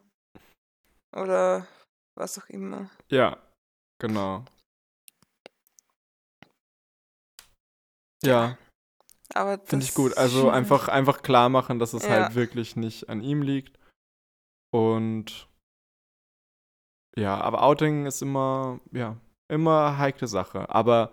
[1.15, 1.67] Oder
[2.15, 2.89] was auch immer.
[3.09, 3.37] Ja,
[3.99, 4.45] genau.
[8.23, 8.57] Ja,
[9.33, 10.17] Aber finde ich gut.
[10.17, 12.09] Also einfach, einfach klar machen, dass es Ja.
[12.09, 13.79] halt wirklich nicht an ihm liegt.
[14.71, 15.47] Und
[17.17, 19.17] ja, aber Outing ist immer, ja,
[19.47, 20.69] immer heikle Sache.
[20.69, 21.11] Aber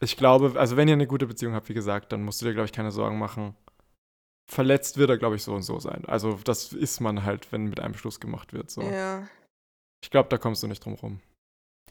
[0.00, 2.52] ich glaube, also wenn ihr eine gute Beziehung habt, wie gesagt, dann musst du dir,
[2.52, 3.56] glaube ich, keine Sorgen machen.
[4.50, 6.04] Verletzt wird er, glaube ich, so und so sein.
[6.06, 8.70] Also das ist man halt, wenn mit einem Schluss gemacht wird.
[8.70, 8.82] So.
[8.82, 9.26] Ja.
[10.02, 11.20] Ich glaube, da kommst du nicht drum rum.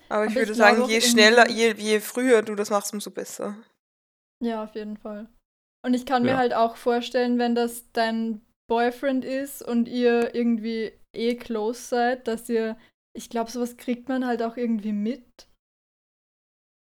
[0.09, 2.93] Aber ich Aber würde ich sagen, glaube je schneller, je, je früher du das machst,
[2.93, 3.55] umso besser.
[4.43, 5.27] Ja, auf jeden Fall.
[5.85, 6.37] Und ich kann mir Ja.
[6.37, 12.49] halt auch vorstellen, wenn das dein Boyfriend ist und ihr irgendwie eh close seid, dass
[12.49, 12.77] ihr,
[13.15, 15.47] ich glaube, sowas kriegt man halt auch irgendwie mit.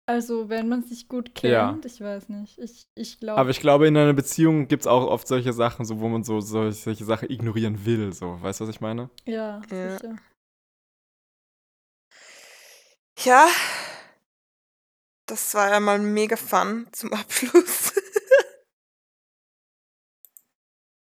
[0.07, 1.79] Also, wenn man sich gut kennt, Ja.
[1.85, 2.57] ich weiß nicht.
[2.57, 3.39] Ich, ich glaube.
[3.39, 6.23] Aber ich glaube, in einer Beziehung gibt es auch oft solche Sachen, so, wo man
[6.23, 8.11] so, so solche Sachen ignorieren will.
[8.11, 8.41] So.
[8.41, 9.11] Weißt du, was ich meine?
[9.25, 9.97] Ja, Ja.
[9.99, 10.15] sicher.
[13.23, 13.47] Ja,
[15.25, 17.93] das war ja mal mega fun zum Abschluss.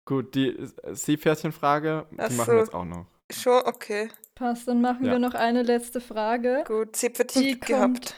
[0.05, 2.51] Gut, die äh, Seepferdchenfrage, Ach die machen so.
[2.51, 3.05] wir jetzt auch noch.
[3.31, 5.13] Schon, okay, Passt, dann machen Ja.
[5.13, 6.63] wir noch eine letzte Frage.
[6.67, 6.95] gut.
[6.95, 8.15] Seepferdchen gehabt.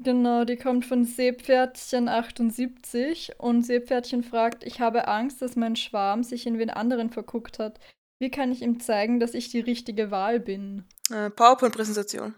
[0.00, 6.46] Genau, die kommt von Seepferdchen78 und Seepferdchen fragt, ich habe Angst, dass mein Schwarm sich
[6.46, 7.78] in wen anderen verguckt hat.
[8.20, 10.84] Wie kann ich ihm zeigen, dass ich die richtige Wahl bin?
[11.10, 12.34] Äh, PowerPoint-Präsentation.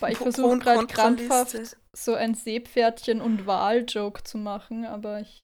[0.00, 5.42] Weil ich versuche gerade krampfhaft so ein Seepferdchen und Wahl-Joke zu machen, aber ich.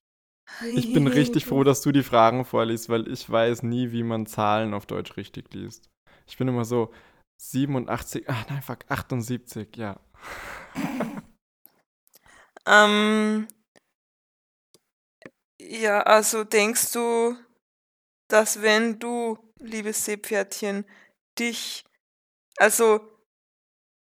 [0.74, 4.24] Ich bin richtig froh, dass du die Fragen vorliest, weil ich weiß nie, wie man
[4.24, 5.90] Zahlen auf Deutsch richtig liest.
[6.26, 6.90] Ich bin immer so
[7.36, 10.00] 87, ach nein, fuck, 78, ja.
[12.68, 13.48] Ähm,
[15.58, 17.34] ja, also denkst du,
[18.28, 20.84] dass wenn du, liebes Seepferdchen,
[21.38, 21.84] dich,
[22.58, 23.00] also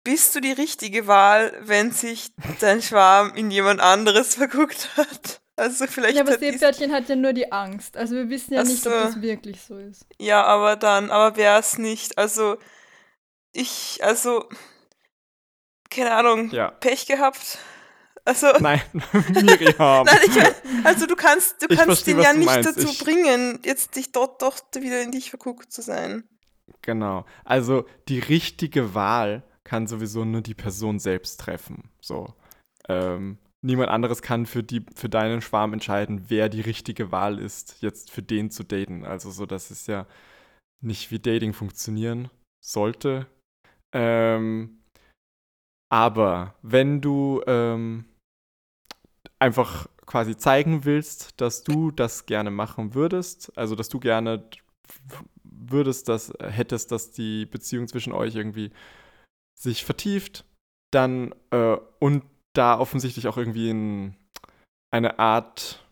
[0.05, 2.31] bist du die richtige Wahl, wenn sich
[2.61, 5.41] dein Schwarm in jemand anderes verguckt hat?
[5.57, 7.97] Also vielleicht Ja, aber Seepferdchen hat ja nur die Angst.
[7.97, 10.05] Also wir wissen ja Ach nicht, ob das wirklich so ist.
[10.19, 12.57] Ja, aber dann, aber wäre es nicht, also
[13.53, 14.49] ich, also
[15.91, 16.71] keine Ahnung, Ja.
[16.73, 17.59] Pech gehabt.
[18.25, 18.81] Also Nein,
[19.33, 20.05] Miriam.
[20.07, 20.55] Nein, ich, mein,
[20.87, 22.69] also du kannst, du Ich kannst versteh, ihn ja nicht meinst.
[22.77, 26.29] dazu Ich- bringen, jetzt dich dort doch wieder in dich verguckt zu sein.
[26.83, 27.27] Genau.
[27.45, 31.91] Also die richtige Wahl kann sowieso nur die Person selbst treffen.
[32.01, 32.35] So.
[32.89, 37.81] Ähm, niemand anderes kann für, die, für deinen Schwarm entscheiden, wer die richtige Wahl ist,
[37.81, 39.05] jetzt für den zu daten.
[39.05, 40.07] Also so, das ist ja
[40.83, 42.31] nicht wie Dating funktionieren
[42.63, 43.27] sollte.
[43.95, 44.79] Ähm,
[45.91, 48.05] aber wenn du ähm,
[49.39, 54.45] einfach quasi zeigen willst, dass du das gerne machen würdest, also dass du gerne
[55.43, 58.71] würdest, dass hättest, dass die Beziehung zwischen euch irgendwie
[59.55, 60.45] sich vertieft,
[60.93, 62.25] dann äh, und
[62.55, 64.17] da offensichtlich auch irgendwie ein,
[64.93, 65.85] eine Art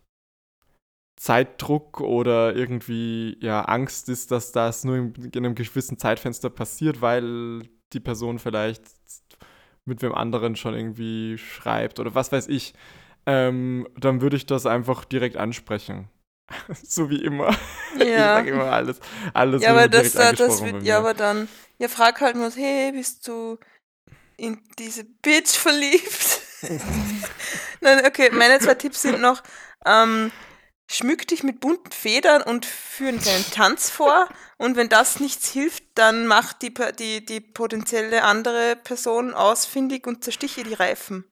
[1.16, 7.00] Zeitdruck oder irgendwie ja Angst ist, dass das nur in, in einem gewissen Zeitfenster passiert,
[7.00, 8.82] weil die Person vielleicht
[9.84, 12.74] mit wem anderen schon irgendwie schreibt oder was weiß ich,
[13.26, 16.08] ähm, dann würde ich das einfach direkt ansprechen.
[16.86, 17.54] so wie immer.
[17.96, 18.34] Ich Ja.
[18.36, 19.00] sage immer alles.
[19.34, 21.46] alles Ja, aber das, das wird, ja, aber dann,
[21.78, 23.58] ja, frag halt nur, hey, bist du
[24.38, 26.40] in diese Bitch verliebt?
[27.80, 29.42] Nein, okay, meine zwei Tipps sind noch,
[29.84, 30.32] ähm,
[30.90, 34.28] schmück dich mit bunten Federn und führe einen kleinen Tanz vor.
[34.58, 40.22] Und wenn das nichts hilft, dann mach die, die, die potenzielle andere Person ausfindig und
[40.24, 41.24] zerstiche die Reifen.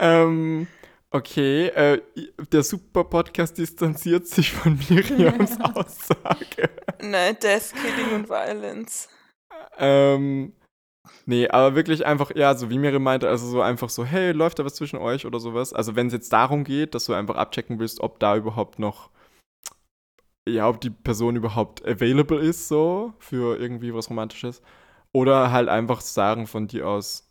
[0.00, 0.66] Ähm,
[1.10, 2.00] okay, äh,
[2.50, 6.70] der Super-Podcast distanziert sich von Miriams Aussage.
[7.02, 9.10] Nein, Death, Killing und Violence.
[9.76, 10.54] ähm,
[11.26, 14.58] nee, aber wirklich einfach, ja, so wie Miriam meinte, also so einfach so, hey, läuft
[14.58, 15.74] da was zwischen euch oder sowas?
[15.74, 19.10] Also wenn es jetzt darum geht, dass du einfach abchecken willst, ob da überhaupt noch,
[20.48, 24.62] ja, ob die Person überhaupt available ist, so, für irgendwie was Romantisches.
[25.12, 27.30] Oder halt einfach sagen von dir aus,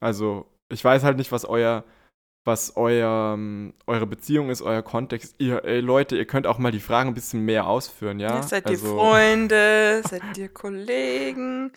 [0.00, 1.84] also ich weiß halt nicht, was euer
[2.46, 5.34] was euer, ähm, eure Beziehung ist, euer Kontext.
[5.38, 8.36] Ihr, ey, Leute, ihr könnt auch mal die Fragen ein bisschen mehr ausführen, ja?
[8.36, 10.02] Ja, seid ihr Also, Freunde?
[10.08, 11.72] Seid ihr Kollegen?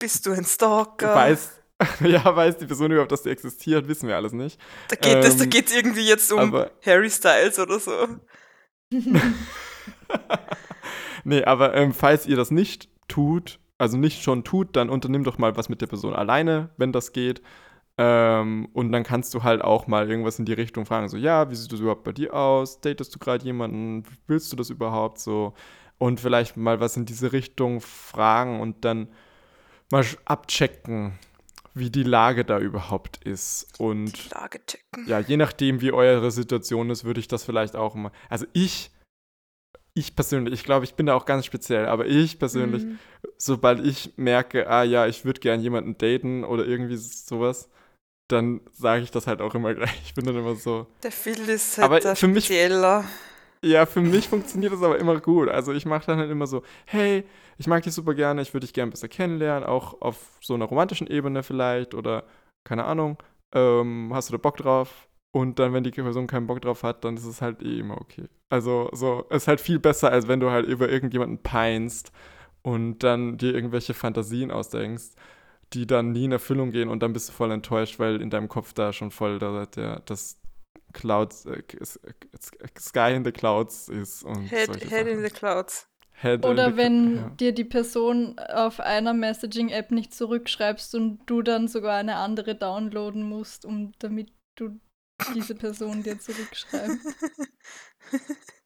[0.00, 1.14] Bist du ein Stalker?
[1.14, 1.60] Weiß,
[2.00, 4.60] ja, weiß die Person überhaupt, dass die existiert, wissen wir alles nicht.
[4.88, 7.92] da geht es, da ähm, geht's irgendwie jetzt um aber- Harry Styles oder so.
[11.24, 15.36] Nee, aber ähm, falls ihr das nicht tut, also nicht schon tut, dann unternimm doch
[15.36, 17.42] mal was mit der Person alleine, wenn das geht.
[18.00, 21.50] Ähm, und dann kannst du halt auch mal irgendwas in die Richtung fragen, so, ja,
[21.50, 22.80] wie sieht das überhaupt bei dir aus?
[22.80, 24.04] Datest du gerade jemanden?
[24.28, 25.52] Willst du das überhaupt so?
[25.98, 29.08] Und vielleicht mal was in diese Richtung fragen und dann
[29.90, 31.18] mal abchecken,
[31.74, 33.66] wie die Lage da überhaupt ist.
[33.80, 35.04] Und Die Lage checken.
[35.08, 38.12] ja, je nachdem, wie eure Situation ist, würde ich das vielleicht auch mal.
[38.28, 38.92] Also ich,
[39.94, 42.98] ich persönlich, ich glaube, ich bin da auch ganz speziell, aber ich persönlich, Mhm.
[43.38, 47.68] sobald ich merke, ah ja, ich würde gern jemanden daten oder irgendwie sowas,
[48.28, 50.00] dann sage ich das halt auch immer gleich.
[50.04, 50.86] Ich bin dann immer so.
[51.02, 53.04] Der Phil ist halt Aber der für mich- spezieller.
[53.64, 55.48] Ja, für mich funktioniert das aber immer gut.
[55.48, 57.24] Also ich mache dann halt immer so, hey,
[57.58, 60.66] ich mag dich super gerne, ich würde dich gerne besser kennenlernen, auch auf so einer
[60.66, 62.22] romantischen Ebene vielleicht oder
[62.64, 63.18] keine Ahnung.
[63.52, 65.08] Ähm, hast du da Bock drauf?
[65.32, 68.00] Und dann, wenn die Person keinen Bock drauf hat, dann ist es halt eh immer
[68.00, 68.26] okay.
[68.48, 72.12] Also so, ist halt viel besser, als wenn du halt über irgendjemanden peinst
[72.62, 75.14] und dann dir irgendwelche Fantasien ausdenkst,
[75.72, 78.48] die dann nie in Erfüllung gehen und dann bist du voll enttäuscht, weil in deinem
[78.48, 80.40] Kopf da schon voll der, der, das
[80.92, 81.62] Clouds, äh,
[82.78, 85.86] Sky in the Clouds ist und Head, head in the clouds.
[86.12, 87.28] Head Oder the wenn ja.
[87.30, 93.22] dir die Person auf einer Messaging-App nicht zurückschreibst und du dann sogar eine andere downloaden
[93.22, 94.80] musst, um damit du
[95.34, 97.14] diese Person dir zurückschreibst.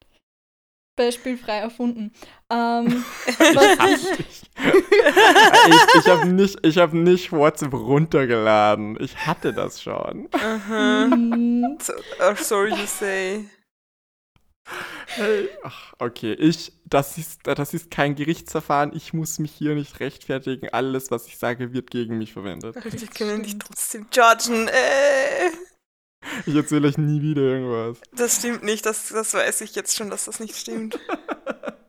[0.96, 2.12] Beispiel frei erfunden.
[2.50, 4.18] Ähm, was
[5.68, 8.96] ich, ich habe nicht, ich hab nicht WhatsApp runtergeladen.
[9.00, 10.28] Ich hatte das schon.
[10.32, 11.08] Aha.
[11.10, 13.46] Hm, So, oh, sorry to say.
[15.06, 18.92] Hey, ach, okay, ich, das ist, das ist kein Gerichtsverfahren.
[18.94, 20.68] Ich muss mich hier nicht rechtfertigen.
[20.70, 22.76] Alles, was ich sage, wird gegen mich verwendet.
[22.76, 24.68] Wir können dich trotzdem judgen.
[24.68, 25.50] Äh,
[26.46, 28.00] Ich erzähle euch nie wieder irgendwas.
[28.12, 28.86] das stimmt nicht.
[28.86, 30.98] Das, das weiß ich jetzt schon, dass das nicht stimmt.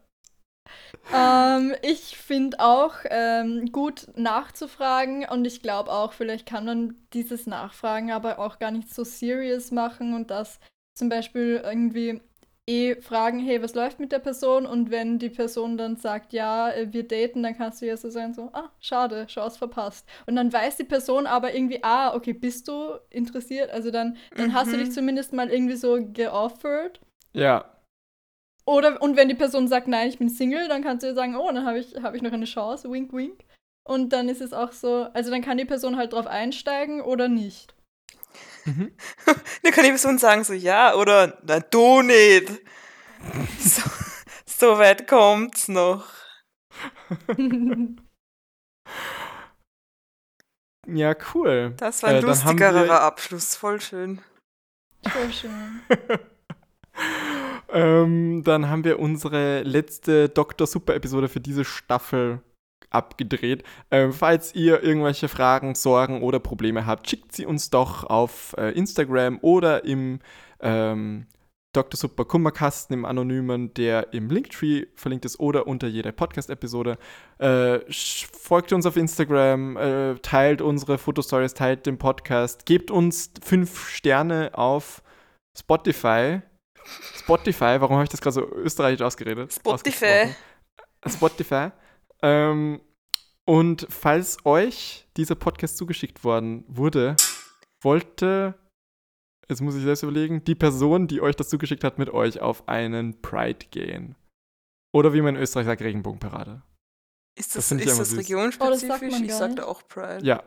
[1.13, 7.47] ähm, ich finde auch ähm, gut nachzufragen und ich glaube auch, vielleicht kann man dieses
[7.47, 10.59] Nachfragen aber auch gar nicht so serious machen und das
[10.95, 12.21] zum Beispiel irgendwie
[12.69, 14.65] eh fragen, hey, was läuft mit der Person?
[14.65, 18.09] Und wenn die Person dann sagt, ja, äh, wir daten, dann kannst du ja so
[18.09, 20.07] sagen, so, ah, schade, Chance verpasst.
[20.27, 23.69] Und dann weiß die Person aber irgendwie, ah, okay, bist du interessiert?
[23.71, 24.81] Also dann, dann hast du Mhm.
[24.81, 27.01] dich zumindest mal irgendwie so geoffert.
[27.33, 27.65] Ja,
[28.65, 31.35] Oder, und wenn die Person sagt, nein, ich bin Single, dann kannst du ihr sagen,
[31.35, 33.43] oh, dann habe ich, hab ich noch eine Chance, wink, wink.
[33.85, 37.27] Und dann ist es auch so, also dann kann die Person halt drauf einsteigen oder
[37.27, 37.75] nicht.
[38.65, 38.91] Mhm.
[39.63, 42.49] Dann kann die Person sagen so, ja, oder na du nicht.
[43.59, 43.81] So,
[44.45, 46.05] so weit kommt's noch.
[50.87, 51.73] ja, cool.
[51.77, 54.21] Das war ein Äh, lustigerer wir- Abschluss, voll schön.
[55.07, 55.81] Voll schön.
[57.71, 60.67] ähm, dann haben wir unsere letzte Dr.
[60.67, 62.41] Super-Episode für diese Staffel
[62.93, 63.63] abgedreht.
[63.91, 68.71] Ähm, falls ihr irgendwelche Fragen, Sorgen oder Probleme habt, schickt sie uns doch auf äh,
[68.71, 70.19] Instagram oder im
[70.59, 71.27] ähm,
[71.73, 71.97] Dr.
[71.97, 76.99] Super Kummerkasten im Anonymen, der im Linktree verlinkt ist oder unter jeder Podcast-Episode.
[77.39, 83.89] Äh, folgt uns auf Instagram, äh, teilt unsere Fotostories, teilt den Podcast, gebt uns fünf
[83.89, 85.01] Sterne auf
[85.57, 86.41] Spotify.
[87.15, 89.51] Spotify, warum habe ich das gerade so österreichisch ausgeredet?
[89.53, 90.35] Spotify.
[91.07, 91.71] Spotify.
[92.23, 92.81] Ähm,
[93.45, 97.15] und falls euch dieser Podcast zugeschickt worden wurde,
[97.83, 98.55] wollte,
[99.49, 102.67] jetzt muss ich selbst überlegen, die Person, die euch das zugeschickt hat, mit euch auf
[102.69, 104.15] einen Pride gehen.
[104.95, 106.61] Oder wie man in Österreich sagt, Regenbogenparade.
[107.37, 108.19] Ist Das das, ist immer das süß.
[108.19, 108.67] regionspezifisch?
[108.67, 109.63] Oh, das sagt man ich gar sagte nicht.
[109.63, 110.25] auch Pride.
[110.25, 110.43] Ja.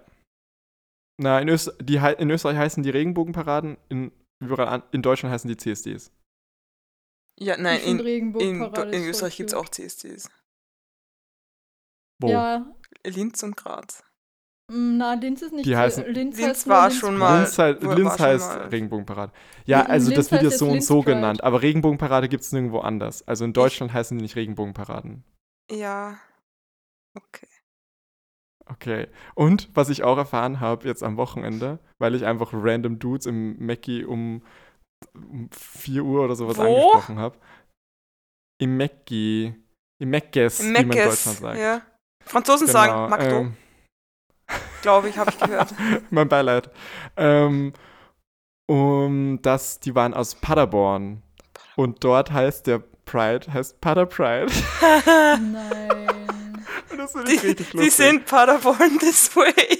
[1.20, 4.12] Na, in, Öst die, in Österreich heißen die Regenbogenparaden, in,
[4.43, 6.12] überall an, in Deutschland heißen die CSDs.
[7.39, 10.31] Ja, nein, in, in, Regenbogenparade in Österreich gibt es auch CSDs.
[12.21, 12.29] Wo?
[12.29, 12.67] Ja,
[13.07, 14.03] Linz und Graz.
[14.73, 17.59] mm, na, Linz ist nicht Die heißen- Linz, Linz heißt war Linz schon mal- Linz,
[17.59, 19.33] halt, war- Linz war schon heißt mal- Regenbogenparade.
[19.67, 21.17] Ja, also Linz das wird ja so und so Pride.
[21.17, 21.45] genannt.
[21.45, 23.27] Aber Regenbogenparade gibt es nirgendwo anders.
[23.29, 25.25] Also in Deutschland heißen die nicht Regenbogenparaden.
[25.71, 26.19] Ja.
[27.17, 27.47] Okay.
[28.69, 29.09] Okay.
[29.35, 33.64] Und was ich auch erfahren habe jetzt am Wochenende, weil ich einfach random Dudes im
[33.64, 34.43] Mackie um,
[35.14, 36.62] um 4 Uhr oder sowas Wo?
[36.62, 37.39] angesprochen habe.
[38.61, 39.55] Im Mackie.
[40.01, 40.91] Im Meckes, wie man in.
[40.91, 41.59] Deutschland sagt.
[41.59, 41.83] Ja.
[42.27, 43.57] Franzosen Genau, sagen McDo, ähm,
[44.83, 45.68] glaube ich, habe ich gehört.
[46.11, 46.70] mein Beileid.
[47.16, 47.72] Ähm,
[48.68, 51.22] um, dass die waren aus Paderborn.
[51.77, 54.51] Und dort heißt der Pride, heißt Pader Pride.
[55.07, 56.64] Nein.
[56.91, 57.95] Und das finde ich Die, richtig die lustig.
[57.95, 59.79] sind Paderborn this way.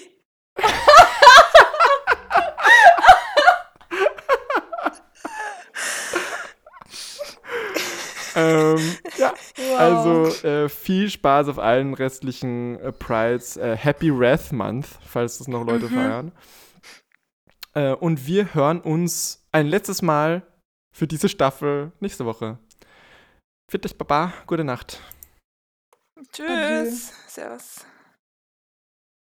[8.37, 9.79] Ähm, ja, Wow.
[9.79, 13.57] also äh, viel Spaß auf allen restlichen äh, Prides.
[13.57, 15.95] Äh, Happy Wrath Month, falls das noch Leute Mhm.
[15.95, 16.33] feiern.
[17.75, 20.43] Äh, und wir hören uns ein letztes Mal
[20.95, 22.59] für diese Staffel nächste Woche.
[23.73, 24.33] Dich, Baba.
[24.47, 25.01] Gute Nacht.
[26.33, 27.13] Tschüss.
[27.27, 27.85] Servus.